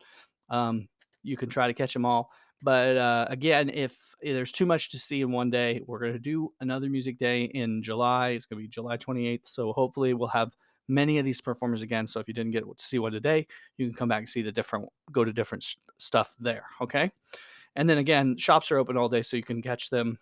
Um, 0.50 0.88
you 1.22 1.36
can 1.36 1.48
try 1.48 1.66
to 1.66 1.74
catch 1.74 1.92
them 1.92 2.04
all. 2.04 2.30
But 2.62 2.96
uh, 2.96 3.26
again, 3.28 3.68
if 3.68 4.14
there's 4.22 4.52
too 4.52 4.64
much 4.64 4.90
to 4.90 4.98
see 4.98 5.20
in 5.20 5.30
one 5.32 5.50
day, 5.50 5.82
we're 5.86 5.98
going 5.98 6.14
to 6.14 6.18
do 6.18 6.50
another 6.60 6.88
music 6.88 7.18
day 7.18 7.44
in 7.44 7.82
July. 7.82 8.30
It's 8.30 8.46
going 8.46 8.58
to 8.58 8.62
be 8.62 8.68
July 8.68 8.96
28th. 8.96 9.48
So 9.48 9.72
hopefully 9.72 10.14
we'll 10.14 10.28
have 10.28 10.56
many 10.88 11.18
of 11.18 11.24
these 11.24 11.40
performers 11.40 11.82
again. 11.82 12.06
So 12.06 12.20
if 12.20 12.28
you 12.28 12.34
didn't 12.34 12.52
get 12.52 12.64
to 12.64 12.74
see 12.78 12.98
one 12.98 13.12
today, 13.12 13.46
you 13.76 13.86
can 13.86 13.96
come 13.96 14.08
back 14.08 14.20
and 14.20 14.28
see 14.28 14.42
the 14.42 14.52
different, 14.52 14.88
go 15.12 15.24
to 15.24 15.32
different 15.32 15.64
stuff 15.98 16.34
there. 16.38 16.64
Okay. 16.80 17.10
And 17.76 17.88
then 17.88 17.98
again, 17.98 18.36
shops 18.36 18.70
are 18.70 18.78
open 18.78 18.96
all 18.96 19.08
day, 19.08 19.22
so 19.22 19.36
you 19.36 19.42
can 19.42 19.62
catch 19.62 19.90
them. 19.90 20.18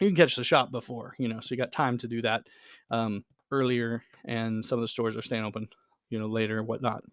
You 0.00 0.08
can 0.08 0.16
catch 0.16 0.34
the 0.34 0.44
shop 0.44 0.72
before, 0.72 1.14
you 1.18 1.28
know, 1.28 1.40
so 1.40 1.54
you 1.54 1.56
got 1.56 1.70
time 1.70 1.98
to 1.98 2.08
do 2.08 2.20
that 2.22 2.48
um, 2.90 3.24
earlier. 3.52 4.02
And 4.24 4.64
some 4.64 4.78
of 4.78 4.82
the 4.82 4.88
stores 4.88 5.16
are 5.16 5.22
staying 5.22 5.44
open, 5.44 5.68
you 6.10 6.18
know, 6.18 6.26
later 6.26 6.58
and 6.58 6.66
whatnot. 6.66 7.04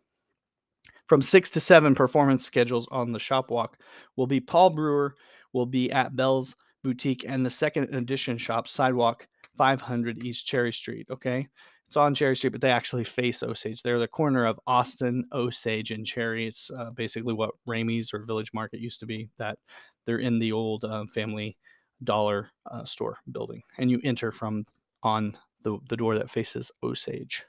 From 1.08 1.22
six 1.22 1.50
to 1.51 1.60
seven 1.60 1.94
performance 1.94 2.46
schedules 2.46 2.88
on 2.90 3.12
the 3.12 3.20
shop 3.20 3.51
walk 3.51 3.78
will 4.16 4.28
be 4.28 4.40
Paul 4.40 4.72
Brewer 4.72 5.16
will 5.54 5.66
be 5.66 5.92
at 5.92 6.16
Bell's 6.16 6.56
Boutique 6.84 7.25
and 7.28 7.46
the 7.46 7.50
second 7.50 7.94
edition 7.94 8.38
shop 8.38 8.68
sidewalk 8.68 9.28
500 9.58 10.24
East 10.24 10.48
Cherry 10.48 10.74
Street. 10.74 11.08
Okay. 11.12 11.48
It's 11.91 11.98
on 11.98 12.15
Cherry 12.15 12.38
Street, 12.38 12.53
but 12.53 12.62
they 12.62 12.71
actually 12.71 13.03
face 13.03 13.43
Osage. 13.43 13.83
They're 13.83 14.00
the 14.00 14.07
corner 14.07 14.45
of 14.45 14.57
Austin, 14.65 15.25
Osage, 15.33 15.91
and 15.91 16.05
Cherry. 16.05 16.48
It's 16.48 16.71
uh, 16.71 16.91
basically 16.95 17.33
what 17.33 17.51
Ramey's 17.67 18.13
or 18.13 18.24
Village 18.24 18.53
Market 18.53 18.79
used 18.79 19.01
to 19.01 19.05
be. 19.05 19.27
That 19.38 19.60
they're 20.05 20.19
in 20.19 20.39
the 20.39 20.53
old 20.53 20.86
uh, 20.86 21.03
Family 21.07 21.57
Dollar 22.05 22.50
uh, 22.71 22.86
store 22.86 23.17
building, 23.33 23.62
and 23.77 23.91
you 23.91 24.00
enter 24.05 24.31
from 24.31 24.63
on 25.03 25.38
the 25.63 25.79
the 25.89 25.98
door 25.98 26.17
that 26.17 26.29
faces 26.29 26.71
Osage. 26.81 27.43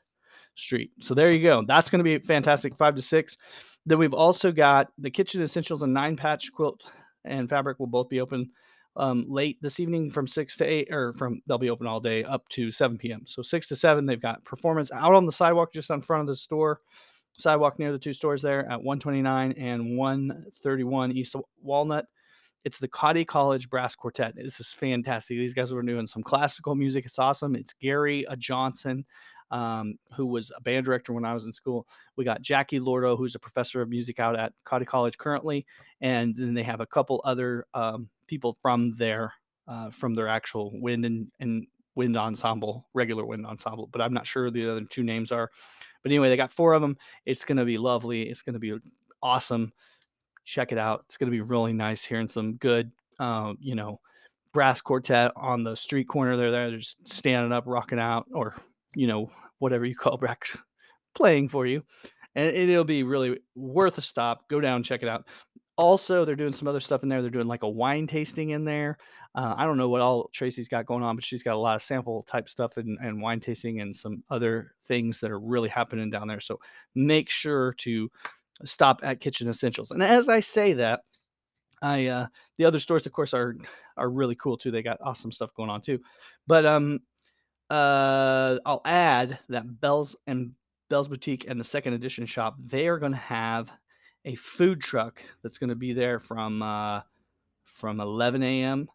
Street. 0.57 0.91
So 0.99 1.15
there 1.15 1.31
you 1.31 1.41
go. 1.41 1.63
That's 1.65 1.89
going 1.89 2.01
to 2.01 2.05
be 2.05 2.19
fantastic. 2.19 2.77
Five 2.77 2.97
to 2.97 3.03
six. 3.03 3.37
Then 3.87 3.99
we've 3.99 4.13
also 4.13 4.51
got 4.51 4.89
the 4.99 5.11
kitchen 5.11 5.41
essentials 5.41 5.83
and 5.83 5.95
nine 5.95 6.17
patch 6.17 6.51
quilt 6.53 6.83
and 7.25 7.49
fabric 7.49 7.79
will 7.79 7.87
both 7.87 8.09
be 8.09 8.21
open 8.21 8.51
um, 8.97 9.25
late 9.29 9.59
this 9.63 9.81
evening 9.81 10.11
from 10.11 10.27
six 10.27 10.57
to 10.59 10.65
eight, 10.65 10.89
or 10.91 11.13
from 11.15 11.41
they'll 11.47 11.59
be 11.59 11.71
open 11.71 11.87
all 11.87 12.01
day 12.01 12.25
up 12.25 12.49
to 12.51 12.71
7 12.71 12.99
p.m. 12.99 13.25
So 13.27 13.43
six 13.43 13.67
to 13.69 13.77
seven, 13.77 14.07
they've 14.07 14.21
got 14.21 14.45
performance 14.45 14.91
out 14.93 15.15
on 15.15 15.27
the 15.27 15.33
sidewalk 15.33 15.73
just 15.73 15.91
in 15.91 16.01
front 16.01 16.23
of 16.23 16.27
the 16.27 16.37
store, 16.37 16.81
sidewalk 17.39 17.79
near 17.79 17.93
the 17.93 17.99
two 17.99 18.13
stores 18.13 18.43
there 18.43 18.65
at 18.67 18.83
129 18.83 19.53
and 19.53 19.97
131 19.97 21.13
East 21.13 21.37
Walnut. 21.63 22.07
It's 22.65 22.79
the 22.79 22.89
Cottey 22.89 23.27
College 23.27 23.69
Brass 23.69 23.97
Quartet. 23.97 24.37
This 24.37 24.61
is 24.61 24.71
fantastic. 24.71 25.37
These 25.37 25.55
guys 25.55 25.73
were 25.73 25.83
doing 25.83 26.07
some 26.07 26.23
classical 26.23 26.77
music. 26.77 27.05
It's 27.05 27.19
awesome. 27.19 27.57
It's 27.57 27.73
Gary 27.73 28.25
a 28.29 28.37
Johnson 28.37 29.05
um, 29.53 29.99
who 30.17 30.27
was 30.27 30.51
a 30.57 30.61
band 30.61 30.85
director 30.85 31.13
when 31.13 31.25
I 31.25 31.35
was 31.35 31.45
in 31.45 31.53
school. 31.53 31.87
We 32.17 32.25
got 32.25 32.41
Jackie 32.41 32.81
Lordo, 32.81 33.17
who's 33.17 33.35
a 33.35 33.39
professor 33.39 33.83
of 33.83 33.89
music 33.89 34.19
out 34.19 34.37
at 34.37 34.53
Cottey 34.65 34.87
College 34.87 35.19
currently, 35.19 35.67
and 36.01 36.35
then 36.37 36.55
they 36.55 36.63
have 36.63 36.81
a 36.81 36.87
couple 36.87 37.21
other 37.25 37.67
um, 37.75 38.09
people 38.33 38.57
from 38.63 38.95
their 38.97 39.31
uh, 39.69 39.91
from 39.91 40.15
their 40.15 40.27
actual 40.27 40.73
wind 40.81 41.05
and, 41.05 41.31
and 41.41 41.67
wind 41.97 42.17
ensemble, 42.17 42.89
regular 42.95 43.27
wind 43.27 43.45
ensemble. 43.45 43.91
But 43.93 44.01
I'm 44.01 44.15
not 44.15 44.27
sure 44.27 44.51
the 44.51 44.71
other 44.71 44.85
two 44.89 45.03
names 45.03 45.31
are. 45.31 45.51
But 46.03 46.11
anyway, 46.11 46.31
they 46.31 46.37
got 46.39 46.51
four 46.51 46.73
of 46.73 46.81
them. 46.81 46.97
It's 47.27 47.45
going 47.45 47.59
to 47.59 47.67
be 47.67 47.77
lovely. 47.77 48.23
It's 48.23 48.41
going 48.41 48.55
to 48.55 48.59
be 48.59 48.73
awesome. 49.23 49.71
Check 50.47 50.73
it 50.73 50.79
out. 50.79 51.03
It's 51.05 51.19
going 51.19 51.31
to 51.31 51.37
be 51.37 51.43
really 51.43 51.75
nice 51.75 52.03
hearing 52.05 52.29
some 52.29 52.55
good, 52.55 52.91
uh, 53.19 53.53
you 53.61 53.75
know, 53.75 54.01
brass 54.55 54.81
quartet 54.81 55.31
on 55.37 55.63
the 55.63 55.77
street 55.77 56.09
corner 56.09 56.35
there. 56.39 56.51
They're 56.51 56.79
just 56.79 57.07
standing 57.07 57.53
up, 57.53 57.65
rocking 57.67 58.01
out, 58.01 58.27
or 58.33 58.55
you 58.95 59.07
know, 59.07 59.31
whatever 59.59 59.85
you 59.85 59.95
call 59.95 60.19
Brex 60.19 60.57
playing 61.15 61.49
for 61.49 61.67
you. 61.67 61.83
And 62.35 62.47
it'll 62.47 62.85
be 62.85 63.03
really 63.03 63.41
worth 63.55 63.99
a 63.99 64.03
stop. 64.03 64.49
Go 64.49 64.59
down, 64.59 64.83
check 64.83 65.03
it 65.03 65.09
out. 65.09 65.27
Also, 65.79 66.25
they're 66.25 66.37
doing 66.37 66.53
some 66.53 66.69
other 66.69 66.81
stuff 66.81 67.03
in 67.03 67.09
there. 67.09 67.23
They're 67.23 67.31
doing 67.31 67.47
like 67.47 67.63
a 67.63 67.69
wine 67.69 68.07
tasting 68.07 68.51
in 68.51 68.65
there. 68.65 68.99
Uh, 69.35 69.55
I 69.57 69.65
don't 69.65 69.79
know 69.79 69.89
what 69.89 70.03
all 70.03 70.29
Tracy's 70.33 70.69
got 70.69 70.85
going 70.85 71.03
on, 71.03 71.17
but 71.17 71.25
she's 71.25 71.43
got 71.43 71.55
a 71.55 71.59
lot 71.59 71.77
of 71.77 71.83
sample 71.83 72.23
type 72.25 72.49
stuff 72.49 72.77
and, 72.77 72.99
and 73.03 73.23
wine 73.23 73.41
tasting 73.41 73.81
and 73.81 73.97
some 73.97 74.23
other 74.29 74.75
things 74.85 75.21
that 75.21 75.31
are 75.31 75.41
really 75.41 75.71
happening 75.71 76.11
down 76.11 76.29
there. 76.29 76.41
So 76.41 76.61
make 76.95 77.31
sure 77.31 77.73
to 77.79 78.11
stop 78.65 79.01
at 79.03 79.21
Kitchen 79.21 79.49
Essentials. 79.49 79.91
And 79.91 80.03
as 80.03 80.29
I 80.29 80.41
say 80.41 80.75
that, 80.75 81.01
I 81.81 82.07
uh, 82.07 82.27
the 82.59 82.65
other 82.65 82.79
stores, 82.79 83.07
of 83.07 83.13
course, 83.13 83.35
are 83.35 83.57
are 83.97 84.11
really 84.11 84.37
cool 84.37 84.57
too. 84.57 84.71
They 84.71 84.83
got 84.83 85.01
awesome 85.03 85.33
stuff 85.33 85.55
going 85.55 85.71
on 85.71 85.81
too. 85.81 85.99
But 86.47 86.65
um, 86.65 87.01
uh, 87.71 88.59
I'll 88.65 88.83
add 88.85 89.39
that 89.49 89.81
Bell's 89.81 90.15
and 90.27 90.53
Bell's 90.91 91.09
Boutique 91.09 91.47
and 91.49 91.59
the 91.59 91.65
second 91.65 91.95
edition 91.95 92.27
shop, 92.27 92.57
they 92.65 92.87
are 92.87 92.99
going 92.99 93.13
to 93.13 93.19
have 93.19 93.71
a 94.25 94.35
food 94.37 94.81
truck 94.81 95.23
that's 95.43 95.59
going 95.59 95.71
to 95.71 95.77
be 95.77 95.93
there 95.93 96.19
from 96.19 96.63
uh, 96.63 97.01
from 97.65 98.01
11 98.01 98.43
a.m. 98.43 98.89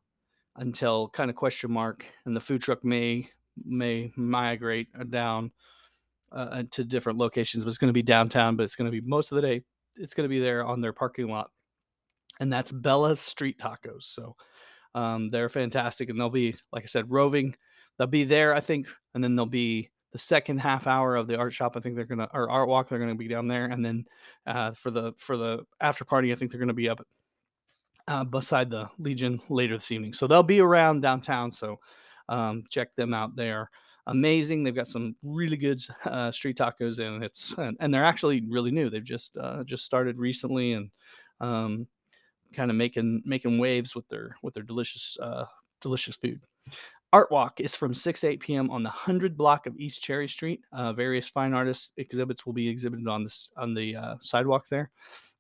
until 0.56 1.10
kind 1.10 1.30
of 1.30 1.36
question 1.36 1.72
mark, 1.72 2.06
and 2.26 2.36
the 2.36 2.42
food 2.42 2.62
truck 2.62 2.84
may 2.84 3.30
may 3.66 4.12
migrate 4.16 4.88
uh, 5.00 5.04
down 5.04 5.52
uh, 6.32 6.64
to 6.72 6.84
different 6.84 7.18
locations, 7.18 7.64
but 7.64 7.70
it's 7.70 7.78
going 7.78 7.90
to 7.90 7.94
be 7.94 8.04
downtown. 8.04 8.56
But 8.56 8.64
it's 8.64 8.76
going 8.76 8.92
to 8.92 9.02
be 9.02 9.08
most 9.08 9.32
of 9.32 9.38
the 9.38 9.42
day. 9.42 9.62
It's 9.96 10.14
going 10.14 10.26
to 10.26 10.34
be 10.34 10.40
there 10.40 10.66
on 10.66 10.82
their 10.82 10.94
parking 10.94 11.28
lot, 11.28 11.52
and 12.40 12.52
that's 12.52 12.72
Bella's 12.72 13.20
Street 13.20 13.58
Tacos. 13.58 14.04
So 14.04 14.36
um, 14.96 15.30
they're 15.30 15.50
fantastic, 15.50 16.10
and 16.10 16.20
they'll 16.20 16.30
be 16.30 16.56
like 16.72 16.84
I 16.84 16.88
said, 16.88 17.12
roving 17.12 17.56
they'll 17.98 18.08
be 18.08 18.24
there, 18.24 18.54
I 18.54 18.60
think, 18.60 18.88
and 19.14 19.24
then 19.24 19.36
they'll 19.36 19.46
be 19.46 19.90
the 20.18 20.24
second 20.24 20.58
half 20.58 20.88
hour 20.88 21.16
of 21.16 21.28
the 21.28 21.38
art 21.38 21.54
shop. 21.54 21.78
I 21.78 21.80
think 21.80 21.96
they're 21.96 22.04
gonna 22.04 22.28
or 22.34 22.50
art 22.50 22.68
walk. 22.68 22.90
They're 22.90 22.98
gonna 22.98 23.14
be 23.14 23.28
down 23.28 23.48
there, 23.48 23.66
and 23.66 23.86
then 23.86 24.04
uh, 24.48 24.72
for 24.72 24.90
the 24.90 25.14
for 25.16 25.38
the 25.38 25.64
after 25.80 26.04
party, 26.04 26.32
I 26.32 26.36
think 26.36 26.50
they're 26.50 26.60
gonna 26.60 26.74
be 26.74 26.90
up 26.90 27.06
uh, 28.08 28.24
beside 28.24 28.72
the 28.72 28.90
Legion 28.98 29.40
later 29.50 29.78
this 29.78 29.92
evening. 29.92 30.14
So 30.14 30.26
they'll 30.26 30.42
be 30.42 30.60
around 30.60 31.02
downtown. 31.02 31.52
So 31.52 31.78
um, 32.30 32.64
check 32.72 32.96
them 32.96 33.14
out 33.14 33.36
there. 33.36 33.70
Amazing. 34.08 34.64
They've 34.64 34.74
got 34.74 34.88
some 34.88 35.16
really 35.22 35.58
good 35.58 35.84
uh, 36.06 36.32
street 36.32 36.58
tacos, 36.58 36.98
and 36.98 37.24
it's 37.24 37.54
and, 37.60 37.78
and, 37.80 37.94
they're 37.94 38.04
actually 38.04 38.44
really 38.50 38.72
new. 38.72 38.90
They've 38.90 39.04
just 39.04 39.38
uh, 39.38 39.64
just 39.66 39.86
started 39.86 40.18
recently, 40.18 40.72
and 40.74 40.90
um, 41.42 41.86
kind 42.54 42.72
of 42.72 42.78
making 42.78 43.22
making 43.24 43.60
waves 43.60 43.94
with 43.94 44.08
their 44.08 44.36
with 44.42 44.56
their 44.56 44.64
delicious 44.64 45.16
uh, 45.22 45.46
delicious 45.80 46.16
food. 46.16 46.42
Art 47.14 47.32
Walk 47.32 47.62
is 47.62 47.76
from 47.76 47.94
6 47.94 48.20
to 48.20 48.28
8 48.28 48.40
p.m. 48.42 48.70
on 48.70 48.84
the 48.84 48.90
100 48.90 49.38
block 49.38 49.66
of 49.66 49.78
East 49.78 50.02
Cherry 50.02 50.28
Street. 50.28 50.62
Uh, 50.74 50.92
various 50.92 51.30
fine 51.30 51.54
artists 51.54 51.92
exhibits 51.98 52.46
will 52.46 52.54
be 52.54 52.68
exhibited 52.68 53.08
on 53.08 53.24
this 53.24 53.50
on 53.56 53.74
the 53.74 53.96
uh, 53.96 54.16
sidewalk 54.22 54.66
there. 54.70 54.92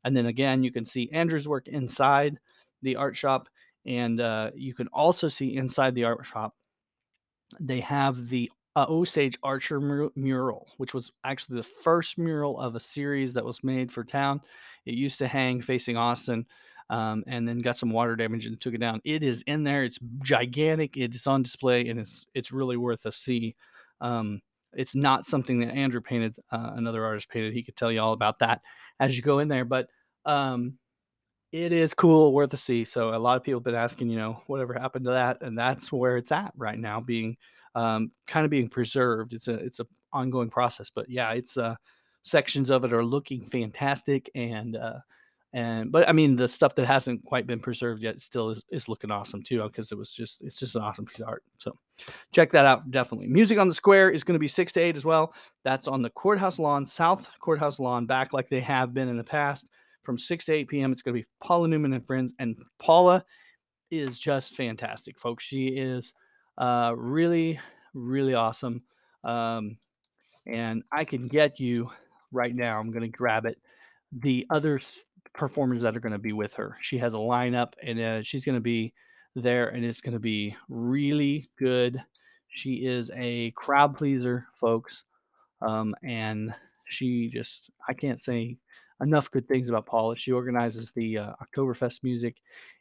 And 0.06 0.16
then 0.16 0.28
again, 0.28 0.64
you 0.64 0.72
can 0.72 0.86
see 0.86 1.10
Andrew's 1.12 1.48
work 1.48 1.68
inside 1.68 2.40
the 2.84 2.96
art 2.96 3.18
shop, 3.18 3.48
and 3.86 4.22
uh, 4.22 4.52
you 4.56 4.74
can 4.74 4.88
also 4.90 5.28
see 5.28 5.58
inside 5.58 5.94
the 5.94 6.06
art 6.06 6.26
shop. 6.26 6.56
They 7.60 7.82
have 7.82 8.30
the 8.30 8.50
uh, 8.78 8.86
Osage 8.88 9.38
Archer 9.44 9.82
mur- 9.82 10.12
mural, 10.16 10.68
which 10.78 10.94
was 10.94 11.12
actually 11.26 11.58
the 11.58 11.64
first 11.64 12.18
mural 12.18 12.60
of 12.60 12.76
a 12.76 12.80
series 12.80 13.34
that 13.34 13.44
was 13.44 13.64
made 13.64 13.92
for 13.92 14.06
town. 14.06 14.40
It 14.86 14.94
used 14.94 15.18
to 15.20 15.28
hang 15.28 15.62
facing 15.62 15.98
Austin, 15.98 16.46
um, 16.90 17.24
and 17.28 17.48
then 17.48 17.60
got 17.60 17.78
some 17.78 17.92
water 17.92 18.16
damage 18.16 18.46
and 18.46 18.60
took 18.60 18.74
it 18.74 18.80
down. 18.80 19.02
It 19.04 19.24
is 19.24 19.44
in 19.44 19.64
there. 19.64 19.84
It's 19.84 20.00
gigantic. 20.24 20.98
It 20.98 21.14
is 21.16 21.28
on 21.28 21.44
display, 21.44 21.90
and 21.90 22.00
it's 22.00 22.26
it's 22.34 22.52
really 22.52 22.78
worth 22.78 23.06
a 23.06 23.12
see. 23.12 23.56
Um, 24.02 24.42
it's 24.74 24.96
not 24.96 25.26
something 25.26 25.60
that 25.60 25.74
Andrew 25.74 26.02
painted. 26.02 26.38
Uh, 26.52 26.72
another 26.76 27.06
artist 27.06 27.30
painted. 27.30 27.54
He 27.54 27.64
could 27.64 27.76
tell 27.76 27.92
you 27.92 28.02
all 28.02 28.14
about 28.14 28.40
that 28.40 28.62
as 29.00 29.18
you 29.18 29.24
go 29.24 29.40
in 29.40 29.48
there. 29.48 29.66
But 29.66 29.90
um, 30.26 30.78
it 31.52 31.72
is 31.72 31.94
cool, 31.94 32.34
worth 32.34 32.54
a 32.54 32.58
see. 32.58 32.84
So 32.84 33.16
a 33.16 33.18
lot 33.18 33.38
of 33.38 33.44
people 33.44 33.60
have 33.60 33.66
been 33.66 33.76
asking, 33.76 34.10
you 34.10 34.18
know, 34.18 34.42
whatever 34.48 34.74
happened 34.74 35.06
to 35.06 35.12
that, 35.12 35.42
and 35.42 35.58
that's 35.58 35.92
where 35.92 36.18
it's 36.18 36.32
at 36.32 36.54
right 36.56 36.78
now, 36.78 37.00
being 37.00 37.38
um, 37.76 38.12
kind 38.28 38.44
of 38.46 38.50
being 38.52 38.68
preserved. 38.68 39.34
It's 39.34 39.48
a 39.48 39.54
it's 39.54 39.80
a 39.80 39.88
ongoing 40.14 40.50
process, 40.50 40.90
but 40.94 41.10
yeah, 41.10 41.32
it's 41.32 41.58
uh, 41.58 41.76
sections 42.24 42.70
of 42.70 42.84
it 42.84 42.94
are 42.94 43.04
looking 43.04 43.46
fantastic, 43.46 44.30
and 44.36 44.76
uh, 44.76 45.00
and 45.58 45.92
but 45.92 46.08
I 46.08 46.12
mean 46.12 46.36
the 46.36 46.48
stuff 46.48 46.76
that 46.76 46.86
hasn't 46.86 47.26
quite 47.26 47.48
been 47.48 47.60
preserved 47.60 48.04
yet 48.04 48.20
still 48.20 48.52
is, 48.52 48.64
is 48.72 48.88
looking 48.88 49.10
awesome 49.10 49.42
too 49.42 49.64
because 49.64 49.92
it 49.92 49.98
was 49.98 50.12
just 50.12 50.44
it's 50.44 50.60
just 50.60 50.76
an 50.76 50.84
awesome 50.84 51.06
piece 51.06 51.20
of 51.20 51.28
art. 51.28 51.44
So 51.58 51.76
check 52.32 52.52
that 52.52 52.66
out 52.66 52.92
definitely. 52.92 53.28
Music 53.28 53.58
on 53.58 53.68
the 53.68 53.74
Square 53.74 54.12
is 54.12 54.24
going 54.24 54.36
to 54.36 54.40
be 54.40 54.48
six 54.48 54.72
to 54.74 54.80
eight 54.80 54.96
as 54.96 55.04
well. 55.04 55.34
That's 55.64 55.88
on 55.88 56.04
the 56.04 56.12
courthouse 56.12 56.60
lawn, 56.60 56.86
South 56.86 57.28
Courthouse 57.40 57.80
lawn, 57.80 58.06
back 58.06 58.34
like 58.34 58.50
they 58.50 58.60
have 58.60 58.94
been 58.94 59.10
in 59.10 59.18
the 59.18 59.24
past 59.24 59.66
from 60.08 60.18
6 60.18 60.46
to 60.46 60.54
8 60.54 60.70
p.m. 60.70 60.92
It's 60.94 61.02
going 61.02 61.16
to 61.16 61.22
be 61.22 61.28
Paula 61.44 61.68
Newman 61.68 61.92
and 61.92 62.06
friends. 62.06 62.34
And 62.40 62.56
Paula 62.80 63.26
is 63.92 64.18
just 64.18 64.56
fantastic, 64.56 65.20
folks. 65.20 65.44
She 65.44 65.68
is 65.68 66.14
uh, 66.58 66.94
really, 66.96 67.60
really 67.94 68.34
awesome. 68.34 68.82
Um, 69.26 69.78
and 70.46 70.82
I 70.94 71.04
can 71.04 71.28
get 71.28 71.60
you 71.60 71.92
right 72.32 72.56
now. 72.56 72.80
I'm 72.80 72.90
going 72.90 73.02
to 73.02 73.10
grab 73.10 73.46
it. 73.46 73.58
The 74.14 74.48
other 74.50 74.80
performers 75.38 75.84
that 75.84 75.96
are 75.96 76.02
going 76.02 76.12
to 76.14 76.20
be 76.20 76.34
with 76.34 76.54
her. 76.56 76.78
She 76.82 76.98
has 76.98 77.14
a 77.14 77.18
lineup, 77.18 77.74
and 77.82 78.00
uh, 78.00 78.24
she's 78.24 78.44
going 78.44 78.58
to 78.58 78.62
be 78.62 78.94
there, 79.36 79.70
and 79.70 79.86
it's 79.86 80.02
going 80.02 80.14
to 80.14 80.20
be 80.20 80.56
really 80.68 81.50
good. 81.58 82.04
She 82.50 82.86
is 82.86 83.12
a 83.16 83.52
crowd 83.52 83.96
pleaser, 83.96 84.48
folks. 84.54 85.06
Um, 85.62 85.96
and 86.04 86.54
she 86.90 87.30
just, 87.30 87.70
I 87.88 87.94
can't 87.94 88.22
say 88.22 88.58
enough 89.02 89.32
good 89.32 89.48
things 89.48 89.70
about 89.70 89.86
Paula. 89.86 90.18
She 90.18 90.32
organizes 90.32 90.92
the 90.92 91.18
uh, 91.18 91.34
Oktoberfest 91.42 92.04
music, 92.04 92.38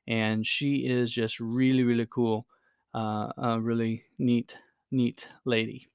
and 0.08 0.46
she 0.46 0.86
is 0.86 1.12
just 1.12 1.40
really, 1.40 1.82
really 1.84 2.06
cool. 2.10 2.46
Uh, 2.94 3.30
a 3.36 3.60
really 3.60 4.04
neat, 4.18 4.56
neat 4.90 5.28
lady. 5.44 5.86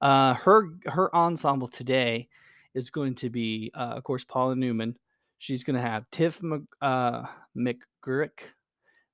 Uh, 0.00 0.34
her 0.34 0.68
her 0.86 1.14
ensemble 1.16 1.66
today 1.66 2.28
is 2.74 2.90
going 2.90 3.14
to 3.16 3.30
be, 3.30 3.72
uh, 3.74 3.94
of 3.96 4.04
course, 4.04 4.22
Paula 4.24 4.54
Newman. 4.54 4.96
She's 5.38 5.64
going 5.64 5.76
to 5.76 5.82
have 5.82 6.04
Tiff 6.10 6.42
Mc, 6.42 6.62
uh, 6.80 7.24
McGurk. 7.56 8.40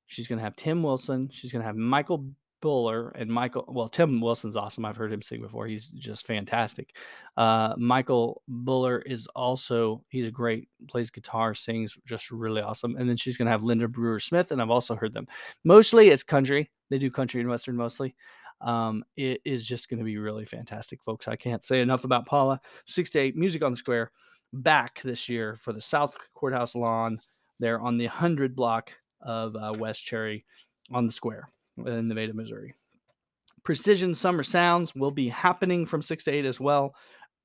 She's 0.06 0.28
going 0.28 0.38
to 0.38 0.44
have 0.44 0.56
Tim 0.56 0.82
Wilson. 0.82 1.28
She's 1.32 1.52
going 1.52 1.62
to 1.62 1.66
have 1.66 1.76
Michael 1.76 2.26
Buller 2.62 3.10
and 3.10 3.28
Michael. 3.28 3.64
Well, 3.68 3.88
Tim 3.88 4.20
Wilson's 4.20 4.56
awesome. 4.56 4.84
I've 4.84 4.96
heard 4.96 5.12
him 5.12 5.20
sing 5.20 5.42
before. 5.42 5.66
He's 5.66 5.88
just 5.88 6.26
fantastic. 6.26 6.96
Uh, 7.36 7.74
Michael 7.76 8.42
Buller 8.46 9.00
is 9.00 9.26
also 9.34 10.02
he's 10.08 10.28
a 10.28 10.30
great 10.30 10.68
plays 10.88 11.10
guitar, 11.10 11.54
sings 11.54 11.98
just 12.06 12.30
really 12.30 12.62
awesome. 12.62 12.96
And 12.96 13.08
then 13.08 13.16
she's 13.16 13.36
gonna 13.36 13.50
have 13.50 13.64
Linda 13.64 13.88
Brewer 13.88 14.20
Smith, 14.20 14.52
and 14.52 14.62
I've 14.62 14.70
also 14.70 14.94
heard 14.94 15.12
them. 15.12 15.26
Mostly 15.64 16.10
it's 16.10 16.22
country. 16.22 16.70
They 16.88 16.98
do 16.98 17.10
country 17.10 17.40
and 17.40 17.50
western 17.50 17.76
mostly. 17.76 18.14
Um, 18.60 19.04
it 19.16 19.40
is 19.44 19.66
just 19.66 19.88
going 19.88 19.98
to 19.98 20.04
be 20.04 20.18
really 20.18 20.44
fantastic, 20.44 21.02
folks. 21.02 21.26
I 21.26 21.34
can't 21.34 21.64
say 21.64 21.80
enough 21.80 22.04
about 22.04 22.26
Paula. 22.26 22.60
Six 22.86 23.10
to 23.10 23.18
eight 23.18 23.36
music 23.36 23.62
on 23.64 23.72
the 23.72 23.76
square 23.76 24.12
back 24.52 25.00
this 25.02 25.28
year 25.28 25.56
for 25.60 25.72
the 25.72 25.80
South 25.80 26.16
Courthouse 26.34 26.74
lawn 26.74 27.20
there 27.60 27.80
on 27.80 27.96
the 27.96 28.06
100 28.06 28.54
block 28.54 28.90
of 29.20 29.54
uh, 29.56 29.72
West 29.78 30.04
Cherry 30.04 30.44
on 30.92 31.06
the 31.06 31.12
square 31.12 31.48
in 31.86 32.08
Nevada, 32.08 32.34
Missouri. 32.34 32.74
Precision 33.64 34.14
Summer 34.14 34.42
Sounds 34.42 34.94
will 34.94 35.12
be 35.12 35.28
happening 35.28 35.86
from 35.86 36.02
6 36.02 36.24
to 36.24 36.30
8 36.30 36.44
as 36.44 36.58
well 36.58 36.94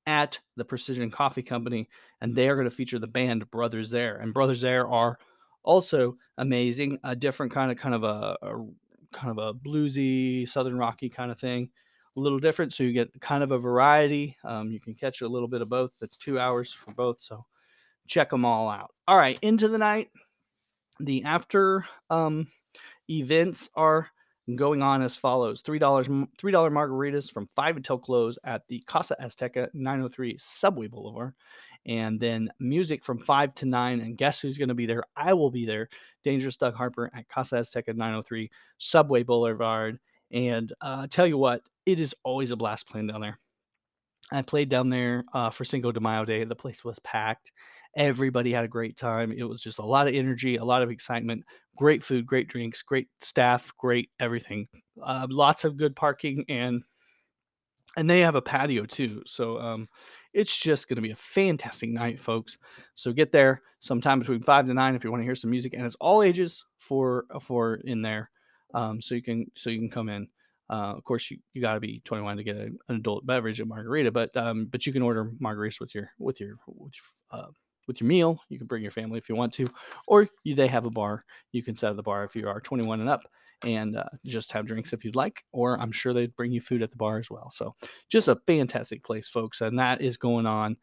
at 0.06 0.38
the 0.56 0.64
Precision 0.64 1.10
Coffee 1.10 1.42
Company, 1.42 1.88
and 2.20 2.34
they 2.34 2.48
are 2.48 2.56
going 2.56 2.68
to 2.68 2.74
feature 2.74 2.98
the 2.98 3.06
band 3.06 3.48
Brothers 3.50 3.90
There. 3.90 4.16
And 4.16 4.34
Brothers 4.34 4.60
There 4.60 4.88
are 4.88 5.18
also 5.62 6.16
amazing, 6.38 6.98
a 7.04 7.14
different 7.14 7.52
kind 7.52 7.70
of 7.70 7.78
kind 7.78 7.94
of 7.94 8.02
a, 8.02 8.36
a 8.42 8.66
kind 9.12 9.38
of 9.38 9.38
a 9.38 9.54
bluesy, 9.54 10.48
southern 10.48 10.78
rocky 10.78 11.08
kind 11.08 11.30
of 11.30 11.38
thing. 11.38 11.70
A 12.18 12.20
little 12.20 12.40
different, 12.40 12.74
so 12.74 12.82
you 12.82 12.92
get 12.92 13.08
kind 13.20 13.44
of 13.44 13.52
a 13.52 13.58
variety. 13.58 14.36
Um, 14.42 14.72
you 14.72 14.80
can 14.80 14.94
catch 14.94 15.20
a 15.20 15.28
little 15.28 15.46
bit 15.46 15.62
of 15.62 15.68
both. 15.68 15.92
That's 16.00 16.16
two 16.16 16.40
hours 16.40 16.72
for 16.72 16.92
both, 16.92 17.18
so 17.20 17.44
check 18.08 18.30
them 18.30 18.44
all 18.44 18.68
out. 18.68 18.90
All 19.06 19.16
right, 19.16 19.38
into 19.40 19.68
the 19.68 19.78
night. 19.78 20.10
The 20.98 21.22
after 21.22 21.84
um, 22.10 22.48
events 23.08 23.70
are 23.76 24.10
going 24.56 24.82
on 24.82 25.02
as 25.02 25.16
follows 25.16 25.62
$3 25.62 25.78
$3 25.78 26.28
margaritas 26.36 27.30
from 27.30 27.48
5 27.54 27.76
until 27.76 27.98
close 27.98 28.36
at 28.44 28.66
the 28.66 28.80
Casa 28.86 29.16
Azteca 29.22 29.68
903 29.74 30.36
Subway 30.40 30.88
Boulevard. 30.88 31.34
And 31.86 32.18
then 32.18 32.50
music 32.58 33.04
from 33.04 33.18
5 33.18 33.54
to 33.56 33.66
9. 33.66 34.00
And 34.00 34.18
guess 34.18 34.40
who's 34.40 34.58
going 34.58 34.68
to 34.70 34.74
be 34.74 34.86
there? 34.86 35.04
I 35.16 35.32
will 35.34 35.50
be 35.50 35.64
there. 35.64 35.88
Dangerous 36.24 36.56
Doug 36.56 36.74
Harper 36.74 37.10
at 37.14 37.28
Casa 37.28 37.56
Azteca 37.56 37.94
903 37.94 38.50
Subway 38.78 39.22
Boulevard. 39.22 40.00
And 40.32 40.72
uh, 40.80 41.06
tell 41.08 41.26
you 41.26 41.38
what, 41.38 41.62
it 41.88 41.98
is 41.98 42.14
always 42.22 42.50
a 42.50 42.56
blast 42.56 42.86
playing 42.86 43.06
down 43.06 43.22
there. 43.22 43.38
I 44.30 44.42
played 44.42 44.68
down 44.68 44.90
there 44.90 45.24
uh, 45.32 45.48
for 45.48 45.64
Cinco 45.64 45.90
de 45.90 46.00
Mayo 46.00 46.26
Day. 46.26 46.44
The 46.44 46.54
place 46.54 46.84
was 46.84 46.98
packed. 46.98 47.50
Everybody 47.96 48.52
had 48.52 48.66
a 48.66 48.68
great 48.68 48.98
time. 48.98 49.32
It 49.32 49.44
was 49.44 49.62
just 49.62 49.78
a 49.78 49.84
lot 49.84 50.06
of 50.06 50.14
energy, 50.14 50.56
a 50.56 50.64
lot 50.64 50.82
of 50.82 50.90
excitement, 50.90 51.44
great 51.78 52.02
food, 52.02 52.26
great 52.26 52.46
drinks, 52.46 52.82
great 52.82 53.08
staff, 53.20 53.72
great 53.78 54.10
everything. 54.20 54.68
Uh, 55.02 55.26
lots 55.30 55.64
of 55.64 55.78
good 55.78 55.96
parking 55.96 56.44
and 56.50 56.82
and 57.96 58.08
they 58.08 58.20
have 58.20 58.34
a 58.34 58.42
patio 58.42 58.84
too. 58.84 59.22
So 59.24 59.58
um, 59.58 59.88
it's 60.34 60.56
just 60.56 60.88
going 60.88 60.96
to 60.96 61.02
be 61.02 61.12
a 61.12 61.16
fantastic 61.16 61.88
night, 61.88 62.20
folks. 62.20 62.58
So 62.94 63.14
get 63.14 63.32
there 63.32 63.62
sometime 63.80 64.18
between 64.18 64.42
five 64.42 64.66
to 64.66 64.74
nine 64.74 64.94
if 64.94 65.02
you 65.04 65.10
want 65.10 65.22
to 65.22 65.24
hear 65.24 65.34
some 65.34 65.50
music, 65.50 65.72
and 65.72 65.86
it's 65.86 65.96
all 65.98 66.22
ages 66.22 66.66
for 66.78 67.24
for 67.40 67.76
in 67.86 68.02
there. 68.02 68.30
Um, 68.74 69.00
so 69.00 69.14
you 69.14 69.22
can 69.22 69.46
so 69.56 69.70
you 69.70 69.78
can 69.78 69.88
come 69.88 70.10
in. 70.10 70.28
Uh, 70.70 70.94
of 70.96 71.04
course, 71.04 71.30
you, 71.30 71.38
you 71.54 71.62
got 71.62 71.74
to 71.74 71.80
be 71.80 72.02
21 72.04 72.36
to 72.36 72.44
get 72.44 72.56
a, 72.56 72.66
an 72.88 72.96
adult 72.96 73.24
beverage 73.24 73.60
at 73.60 73.66
margarita, 73.66 74.10
but 74.12 74.36
um, 74.36 74.66
but 74.66 74.86
you 74.86 74.92
can 74.92 75.02
order 75.02 75.32
margaritas 75.42 75.80
with 75.80 75.94
your 75.94 76.10
with 76.18 76.40
your 76.40 76.56
with 76.66 76.94
your 76.94 77.40
uh, 77.40 77.48
with 77.86 78.00
your 78.00 78.08
meal. 78.08 78.40
You 78.48 78.58
can 78.58 78.66
bring 78.66 78.82
your 78.82 78.92
family 78.92 79.18
if 79.18 79.28
you 79.28 79.34
want 79.34 79.52
to, 79.54 79.68
or 80.06 80.28
you, 80.44 80.54
they 80.54 80.66
have 80.66 80.86
a 80.86 80.90
bar. 80.90 81.24
You 81.52 81.62
can 81.62 81.74
set 81.74 81.90
at 81.90 81.96
the 81.96 82.02
bar 82.02 82.24
if 82.24 82.36
you 82.36 82.46
are 82.48 82.60
21 82.60 83.00
and 83.00 83.08
up 83.08 83.22
and 83.64 83.96
uh, 83.96 84.04
just 84.24 84.52
have 84.52 84.66
drinks 84.66 84.92
if 84.92 85.04
you'd 85.04 85.16
like, 85.16 85.42
or 85.52 85.80
I'm 85.80 85.92
sure 85.92 86.12
they'd 86.12 86.36
bring 86.36 86.52
you 86.52 86.60
food 86.60 86.82
at 86.82 86.90
the 86.90 86.96
bar 86.96 87.18
as 87.18 87.30
well. 87.30 87.50
So 87.50 87.74
just 88.08 88.28
a 88.28 88.36
fantastic 88.46 89.02
place, 89.02 89.28
folks. 89.28 89.60
And 89.60 89.78
that 89.78 90.00
is 90.00 90.16
going 90.16 90.46
on 90.46 90.76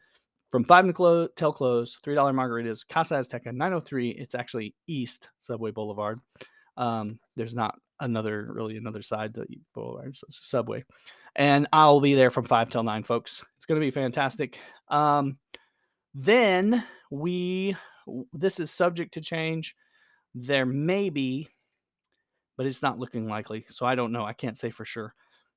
from 0.51 0.65
5 0.65 0.87
to 0.87 0.93
close, 0.93 1.29
till 1.35 1.53
close, 1.53 1.97
$3 2.05 2.15
margaritas, 2.33 2.85
Casa 2.87 3.15
Azteca 3.15 3.53
903. 3.53 4.09
It's 4.11 4.35
actually 4.35 4.75
East 4.87 5.29
Subway 5.39 5.71
Boulevard. 5.71 6.19
Um, 6.77 7.19
there's 7.35 7.55
not 7.55 7.79
another, 7.99 8.51
really 8.53 8.77
another 8.77 9.01
side 9.01 9.33
to 9.35 9.45
Boulevard, 9.73 10.17
so 10.17 10.27
Subway. 10.29 10.83
And 11.35 11.67
I'll 11.73 11.99
be 11.99 12.13
there 12.13 12.31
from 12.31 12.45
5 12.45 12.69
till 12.69 12.83
9, 12.83 13.03
folks. 13.03 13.43
It's 13.57 13.65
going 13.65 13.79
to 13.79 13.85
be 13.85 13.91
fantastic. 13.91 14.57
Um, 14.89 15.37
then 16.13 16.83
we, 17.11 17.75
this 18.33 18.59
is 18.59 18.71
subject 18.71 19.13
to 19.15 19.21
change. 19.21 19.75
There 20.33 20.65
may 20.65 21.09
be, 21.09 21.49
but 22.57 22.65
it's 22.65 22.81
not 22.81 22.99
looking 22.99 23.27
likely. 23.27 23.65
So 23.69 23.85
I 23.85 23.95
don't 23.95 24.11
know. 24.11 24.25
I 24.25 24.33
can't 24.33 24.57
say 24.57 24.69
for 24.69 24.85
sure. 24.85 25.13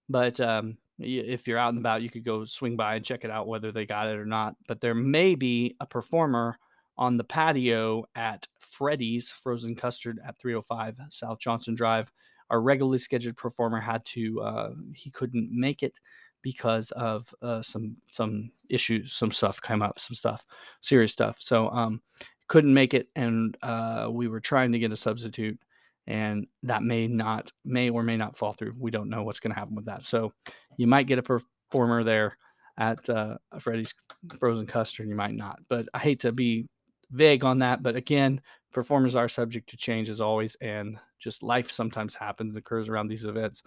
But 0.09 0.41
um, 0.41 0.79
if 0.99 1.47
you're 1.47 1.59
out 1.59 1.71
and 1.71 1.79
about, 1.79 2.03
you 2.03 2.11
could 2.11 2.25
go 2.25 2.45
swing 2.45 2.77
by 2.77 2.97
and 2.97 3.05
check 3.05 3.25
it 3.25 3.31
out 3.31 3.47
whether 3.47 3.71
they 3.71 3.87
got 3.87 4.09
it 4.09 4.17
or 4.19 4.27
not. 4.27 4.57
But 4.67 4.81
there 4.81 4.95
may 4.95 5.35
be 5.35 5.77
a 5.81 5.87
performer 5.87 6.59
on 6.99 7.17
the 7.17 7.25
patio 7.25 8.05
at 8.15 8.47
Freddy's 8.59 9.31
Frozen 9.31 9.77
Custard 9.77 10.19
at 10.27 10.39
305 10.39 10.97
South 11.11 11.39
Johnson 11.39 11.75
Drive. 11.75 12.13
Our 12.51 12.61
regularly 12.61 12.99
scheduled 12.99 13.37
performer 13.37 13.81
had 13.81 14.05
to, 14.07 14.41
uh, 14.41 14.71
he 14.95 15.11
couldn't 15.11 15.51
make 15.53 15.83
it 15.83 15.99
because 16.43 16.91
of 16.93 17.33
uh, 17.43 17.63
some 17.63 17.97
some 18.11 18.51
issues, 18.71 19.13
some 19.13 19.33
stuff 19.33 19.61
came 19.61 19.83
up, 19.83 19.99
some 19.99 20.15
stuff, 20.15 20.45
serious 20.81 21.13
stuff. 21.13 21.39
So 21.41 21.69
um, 21.71 22.01
couldn't 22.49 22.73
make 22.73 22.95
it, 22.95 23.09
and 23.17 23.57
uh, 23.63 24.09
we 24.11 24.29
were 24.29 24.41
trying 24.41 24.73
to 24.73 24.79
get 24.79 24.93
a 24.93 24.97
substitute, 24.97 25.59
and 26.07 26.47
that 26.63 26.83
may 26.83 27.07
not 27.07 27.53
may 27.65 27.91
or 27.91 28.03
may 28.03 28.17
not 28.17 28.37
fall 28.37 28.53
through. 28.53 28.75
We 28.81 28.91
don't 28.91 29.11
know 29.11 29.23
what's 29.23 29.41
going 29.41 29.53
to 29.53 29.59
happen 29.59 29.75
with 29.75 29.87
that. 29.87 30.05
So 30.05 30.33
you 30.77 30.87
might 30.87 31.07
get 31.07 31.19
a 31.19 31.23
performer 31.23 32.05
there 32.05 32.37
at 32.79 33.09
uh, 33.11 33.37
Freddy's 33.59 33.95
Frozen 34.39 34.67
Custard. 34.67 35.09
You 35.09 35.17
might 35.17 35.35
not, 35.35 35.59
but 35.69 35.89
I 35.93 35.99
hate 35.99 36.21
to 36.21 36.33
be 36.33 36.69
vague 37.11 37.45
on 37.45 37.59
that. 37.61 37.83
But 37.83 37.97
again, 37.97 38.41
performers 38.73 39.17
are 39.17 39.29
subject 39.29 39.69
to 39.71 39.77
change 39.77 40.11
as 40.11 40.21
always, 40.21 40.57
and 40.61 40.99
just 41.19 41.43
life 41.43 41.71
sometimes 41.71 42.15
happens 42.15 42.51
and 42.51 42.59
occurs 42.59 42.89
around 42.89 43.09
these 43.09 43.25
events. 43.25 43.63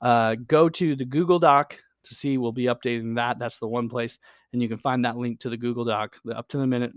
Uh, 0.00 0.36
go 0.46 0.68
to 0.68 0.96
the 0.96 1.04
Google 1.04 1.38
Doc 1.38 1.78
to 2.04 2.14
see. 2.14 2.38
We'll 2.38 2.52
be 2.52 2.64
updating 2.64 3.14
that. 3.16 3.38
That's 3.38 3.58
the 3.58 3.68
one 3.68 3.88
place, 3.88 4.18
and 4.52 4.62
you 4.62 4.68
can 4.68 4.76
find 4.76 5.04
that 5.04 5.16
link 5.16 5.40
to 5.40 5.50
the 5.50 5.56
Google 5.56 5.84
Doc, 5.84 6.16
the 6.24 6.36
up 6.36 6.48
to 6.48 6.58
the 6.58 6.66
minute, 6.66 6.92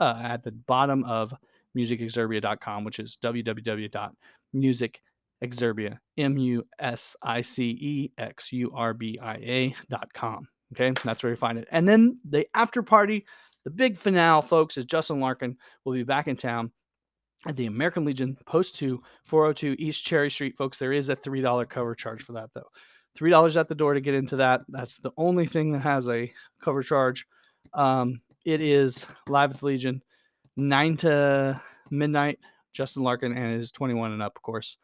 uh, 0.00 0.20
at 0.24 0.42
the 0.42 0.52
bottom 0.52 1.04
of 1.04 1.34
musicexurbia.com, 1.76 2.84
which 2.84 2.98
is 2.98 3.18
www.musicexurbia, 3.22 5.98
M 6.18 6.36
U 6.36 6.66
S 6.78 7.16
I 7.22 7.40
C 7.42 7.78
E 7.80 8.10
X 8.18 8.52
U 8.52 8.72
R 8.74 8.94
B 8.94 9.18
I 9.22 9.34
A.com. 9.36 10.48
Okay, 10.72 10.92
that's 11.04 11.22
where 11.22 11.30
you 11.30 11.36
find 11.36 11.58
it. 11.58 11.68
And 11.72 11.88
then 11.88 12.20
the 12.28 12.46
after 12.54 12.82
party, 12.82 13.24
the 13.64 13.70
big 13.70 13.96
finale, 13.96 14.42
folks, 14.42 14.76
is 14.76 14.84
Justin 14.84 15.20
Larkin 15.20 15.56
will 15.84 15.92
be 15.92 16.02
back 16.02 16.28
in 16.28 16.36
town 16.36 16.70
at 17.46 17.56
the 17.56 17.66
American 17.66 18.04
Legion, 18.04 18.36
Post 18.46 18.76
2, 18.76 19.00
402 19.24 19.76
East 19.78 20.04
Cherry 20.04 20.30
Street, 20.30 20.56
folks. 20.56 20.78
There 20.78 20.92
is 20.92 21.08
a 21.08 21.16
$3 21.16 21.68
cover 21.68 21.94
charge 21.94 22.22
for 22.22 22.32
that, 22.32 22.50
though. 22.54 22.68
$3 23.18 23.56
at 23.56 23.68
the 23.68 23.74
door 23.74 23.94
to 23.94 24.00
get 24.00 24.14
into 24.14 24.36
that. 24.36 24.62
That's 24.68 24.98
the 24.98 25.12
only 25.16 25.46
thing 25.46 25.72
that 25.72 25.80
has 25.80 26.08
a 26.08 26.30
cover 26.62 26.82
charge. 26.82 27.26
Um, 27.74 28.20
it 28.44 28.60
is 28.60 29.06
live 29.28 29.50
with 29.50 29.62
Legion, 29.62 30.02
9 30.56 30.96
to 30.98 31.60
midnight. 31.90 32.38
Justin 32.72 33.02
Larkin 33.02 33.36
and 33.36 33.60
is 33.60 33.72
21 33.72 34.12
and 34.12 34.22
up, 34.22 34.36
of 34.36 34.42
course. 34.42 34.76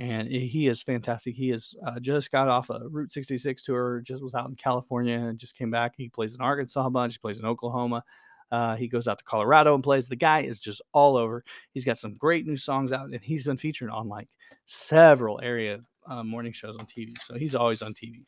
And 0.00 0.26
he 0.28 0.66
is 0.66 0.82
fantastic. 0.82 1.36
He 1.36 1.50
has 1.50 1.72
uh, 1.86 2.00
just 2.00 2.32
got 2.32 2.48
off 2.48 2.68
a 2.68 2.80
Route 2.88 3.12
66 3.12 3.62
tour, 3.62 4.02
just 4.04 4.24
was 4.24 4.34
out 4.34 4.48
in 4.48 4.56
California 4.56 5.16
and 5.16 5.38
just 5.38 5.56
came 5.56 5.70
back. 5.70 5.94
He 5.96 6.08
plays 6.08 6.34
in 6.34 6.40
Arkansas 6.40 6.84
a 6.84 6.90
bunch, 6.90 7.14
he 7.14 7.18
plays 7.18 7.38
in 7.38 7.46
Oklahoma. 7.46 8.02
Uh, 8.50 8.76
he 8.76 8.88
goes 8.88 9.08
out 9.08 9.18
to 9.18 9.24
Colorado 9.24 9.74
and 9.74 9.82
plays. 9.82 10.08
The 10.08 10.16
guy 10.16 10.42
is 10.42 10.60
just 10.60 10.82
all 10.92 11.16
over. 11.16 11.44
He's 11.72 11.84
got 11.84 11.98
some 11.98 12.14
great 12.14 12.46
new 12.46 12.56
songs 12.56 12.92
out, 12.92 13.06
and 13.06 13.22
he's 13.22 13.46
been 13.46 13.56
featured 13.56 13.90
on 13.90 14.08
like 14.08 14.28
several 14.66 15.40
area 15.42 15.80
uh, 16.06 16.22
morning 16.22 16.52
shows 16.52 16.76
on 16.76 16.86
TV. 16.86 17.12
So 17.20 17.34
he's 17.34 17.54
always 17.54 17.82
on 17.82 17.94
TV. 17.94 18.24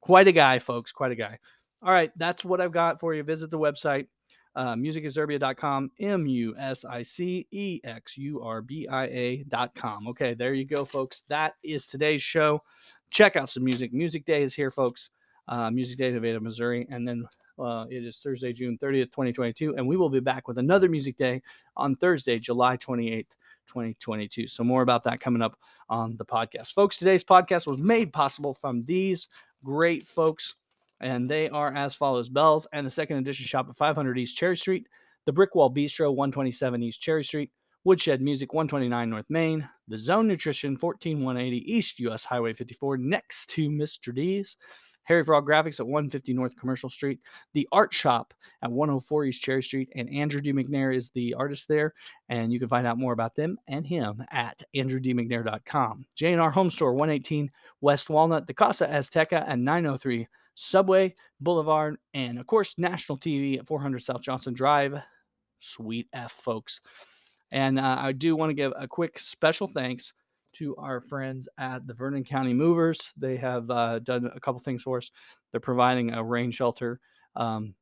Quite 0.00 0.28
a 0.28 0.32
guy, 0.32 0.58
folks. 0.58 0.92
Quite 0.92 1.12
a 1.12 1.16
guy. 1.16 1.38
All 1.82 1.92
right, 1.92 2.10
that's 2.16 2.44
what 2.44 2.60
I've 2.60 2.72
got 2.72 3.00
for 3.00 3.14
you. 3.14 3.22
Visit 3.22 3.50
the 3.50 3.58
website, 3.58 4.06
uh, 4.56 4.74
musicexurbia.com, 4.74 5.90
M 6.00 6.26
U 6.26 6.54
S 6.58 6.84
I 6.84 7.02
C 7.02 7.46
E 7.50 7.80
X 7.84 8.18
U 8.18 8.42
R 8.42 8.62
B 8.62 8.86
I 8.88 9.04
A.com. 9.04 10.08
Okay, 10.08 10.34
there 10.34 10.54
you 10.54 10.64
go, 10.64 10.84
folks. 10.84 11.22
That 11.28 11.54
is 11.62 11.86
today's 11.86 12.22
show. 12.22 12.62
Check 13.10 13.36
out 13.36 13.48
some 13.48 13.64
music. 13.64 13.92
Music 13.92 14.24
Day 14.24 14.42
is 14.42 14.54
here, 14.54 14.70
folks. 14.70 15.10
Uh, 15.48 15.70
music 15.70 15.98
Day 15.98 16.08
in 16.08 16.14
Nevada, 16.14 16.40
Missouri. 16.40 16.86
And 16.90 17.06
then 17.06 17.26
uh, 17.58 17.86
it 17.90 18.04
is 18.04 18.18
Thursday, 18.18 18.52
June 18.52 18.78
30th, 18.80 19.12
2022, 19.12 19.76
and 19.76 19.86
we 19.86 19.96
will 19.96 20.08
be 20.08 20.20
back 20.20 20.48
with 20.48 20.58
another 20.58 20.88
music 20.88 21.16
day 21.16 21.42
on 21.76 21.96
Thursday, 21.96 22.38
July 22.38 22.76
28th. 22.76 23.26
2022. 23.66 24.48
So, 24.48 24.64
more 24.64 24.82
about 24.82 25.04
that 25.04 25.20
coming 25.20 25.42
up 25.42 25.56
on 25.88 26.16
the 26.16 26.24
podcast. 26.24 26.72
Folks, 26.72 26.96
today's 26.96 27.22
podcast 27.22 27.68
was 27.68 27.78
made 27.78 28.12
possible 28.12 28.52
from 28.52 28.82
these 28.82 29.28
great 29.64 30.08
folks, 30.08 30.56
and 31.00 31.30
they 31.30 31.48
are 31.48 31.74
as 31.74 31.94
follows 31.94 32.28
Bells 32.28 32.66
and 32.72 32.86
the 32.86 32.90
second 32.90 33.18
edition 33.18 33.46
shop 33.46 33.68
at 33.68 33.76
500 33.76 34.18
East 34.18 34.36
Cherry 34.36 34.56
Street, 34.56 34.86
the 35.26 35.32
Brickwall 35.32 35.74
Bistro, 35.74 36.14
127 36.14 36.82
East 36.82 37.00
Cherry 37.00 37.24
Street, 37.24 37.50
Woodshed 37.84 38.20
Music, 38.20 38.52
129 38.52 39.08
North 39.08 39.30
Main, 39.30 39.68
the 39.88 39.98
Zone 39.98 40.28
Nutrition, 40.28 40.76
14180 40.76 41.72
East 41.72 41.98
US 42.00 42.24
Highway 42.24 42.52
54, 42.52 42.98
next 42.98 43.48
to 43.50 43.70
Mr. 43.70 44.14
D's. 44.14 44.56
Harry 45.04 45.24
Frog 45.24 45.46
Graphics 45.46 45.80
at 45.80 45.86
150 45.86 46.34
North 46.34 46.54
Commercial 46.56 46.88
Street, 46.88 47.18
the 47.52 47.66
Art 47.72 47.92
Shop 47.92 48.32
at 48.62 48.70
104 48.70 49.24
East 49.24 49.42
Cherry 49.42 49.62
Street, 49.62 49.90
and 49.96 50.08
Andrew 50.10 50.40
D. 50.40 50.52
McNair 50.52 50.94
is 50.94 51.10
the 51.10 51.34
artist 51.34 51.66
there. 51.68 51.94
And 52.28 52.52
you 52.52 52.60
can 52.60 52.68
find 52.68 52.86
out 52.86 52.98
more 52.98 53.12
about 53.12 53.34
them 53.34 53.58
and 53.66 53.84
him 53.84 54.22
at 54.30 54.62
andrewdmcnair.com. 54.76 56.06
J&R 56.14 56.50
Home 56.50 56.70
Store, 56.70 56.92
118 56.92 57.50
West 57.80 58.08
Walnut, 58.08 58.46
the 58.46 58.54
Casa 58.54 58.86
Azteca 58.86 59.48
at 59.48 59.58
903 59.58 60.28
Subway 60.60 61.14
Boulevard, 61.40 61.96
and 62.14 62.38
of 62.38 62.46
course, 62.46 62.74
National 62.76 63.16
TV 63.18 63.58
at 63.58 63.66
400 63.66 64.02
South 64.02 64.20
Johnson 64.20 64.52
Drive. 64.52 64.94
Suite 65.60 66.08
F, 66.12 66.32
folks. 66.32 66.80
And 67.52 67.78
uh, 67.78 67.96
I 67.98 68.12
do 68.12 68.36
want 68.36 68.50
to 68.50 68.54
give 68.54 68.72
a 68.78 68.86
quick 68.86 69.18
special 69.18 69.68
thanks 69.68 70.12
to 70.54 70.74
our 70.76 71.00
friends 71.00 71.48
at 71.58 71.86
the 71.86 71.94
Vernon 71.94 72.24
County 72.24 72.52
Movers. 72.52 72.98
They 73.16 73.36
have 73.36 73.70
uh, 73.70 74.00
done 74.00 74.30
a 74.34 74.40
couple 74.40 74.60
things 74.60 74.82
for 74.82 74.98
us. 74.98 75.10
They're 75.50 75.60
providing 75.60 76.12
a 76.12 76.22
rain 76.22 76.50
shelter 76.50 77.00
um, 77.36 77.74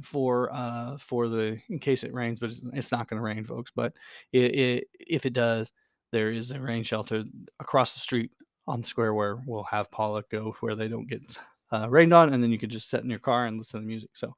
for 0.00 0.50
uh, 0.52 0.96
for 0.98 1.28
the 1.28 1.58
in 1.68 1.78
case 1.78 2.04
it 2.04 2.14
rains, 2.14 2.40
but 2.40 2.50
it's, 2.50 2.62
it's 2.72 2.92
not 2.92 3.08
going 3.08 3.20
to 3.20 3.24
rain, 3.24 3.44
folks. 3.44 3.70
But 3.74 3.92
it, 4.32 4.54
it, 4.54 4.88
if 5.00 5.26
it 5.26 5.32
does, 5.32 5.72
there 6.10 6.30
is 6.30 6.50
a 6.50 6.60
rain 6.60 6.82
shelter 6.82 7.24
across 7.60 7.94
the 7.94 8.00
street 8.00 8.30
on 8.66 8.80
the 8.80 8.86
square 8.86 9.14
where 9.14 9.38
we'll 9.46 9.64
have 9.64 9.90
Paula 9.90 10.22
go 10.30 10.54
where 10.60 10.74
they 10.74 10.88
don't 10.88 11.08
get 11.08 11.36
uh, 11.72 11.88
rained 11.88 12.12
on, 12.12 12.32
and 12.32 12.42
then 12.42 12.52
you 12.52 12.58
could 12.58 12.70
just 12.70 12.90
sit 12.90 13.02
in 13.02 13.10
your 13.10 13.18
car 13.18 13.46
and 13.46 13.58
listen 13.58 13.80
to 13.80 13.84
the 13.84 13.88
music. 13.88 14.10
So, 14.14 14.34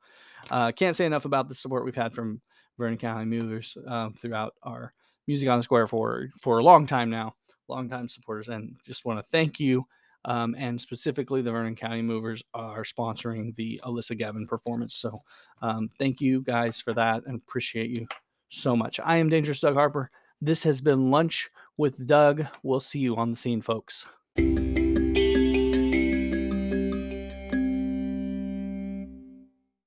uh, 0.50 0.72
can't 0.72 0.96
say 0.96 1.04
enough 1.04 1.24
about 1.24 1.48
the 1.48 1.54
support 1.54 1.84
we've 1.84 1.94
had 1.94 2.14
from 2.14 2.40
Vernon 2.78 2.98
County 2.98 3.24
Movers 3.24 3.76
uh, 3.86 4.10
throughout 4.10 4.54
our 4.62 4.92
Music 5.26 5.48
on 5.48 5.58
the 5.58 5.62
Square 5.62 5.88
for 5.88 6.28
for 6.40 6.58
a 6.58 6.62
long 6.62 6.86
time 6.86 7.10
now, 7.10 7.34
long 7.68 7.88
time 7.88 8.08
supporters, 8.08 8.48
and 8.48 8.76
just 8.86 9.04
want 9.04 9.18
to 9.18 9.26
thank 9.30 9.58
you. 9.58 9.84
Um, 10.26 10.54
and 10.58 10.80
specifically, 10.80 11.42
the 11.42 11.52
Vernon 11.52 11.76
County 11.76 12.02
Movers 12.02 12.42
are 12.54 12.84
sponsoring 12.84 13.54
the 13.56 13.80
Alyssa 13.84 14.16
Gavin 14.16 14.46
performance. 14.46 14.96
So, 14.96 15.18
um, 15.62 15.90
thank 15.98 16.20
you 16.20 16.42
guys 16.42 16.80
for 16.80 16.94
that, 16.94 17.24
and 17.26 17.40
appreciate 17.40 17.90
you 17.90 18.06
so 18.50 18.76
much. 18.76 19.00
I 19.02 19.16
am 19.16 19.28
Dangerous 19.28 19.60
Doug 19.60 19.74
Harper. 19.74 20.10
This 20.40 20.62
has 20.64 20.80
been 20.80 21.10
Lunch 21.10 21.50
with 21.78 22.06
Doug. 22.06 22.46
We'll 22.62 22.80
see 22.80 22.98
you 22.98 23.16
on 23.16 23.30
the 23.30 23.36
scene, 23.36 23.62
folks. 23.62 24.06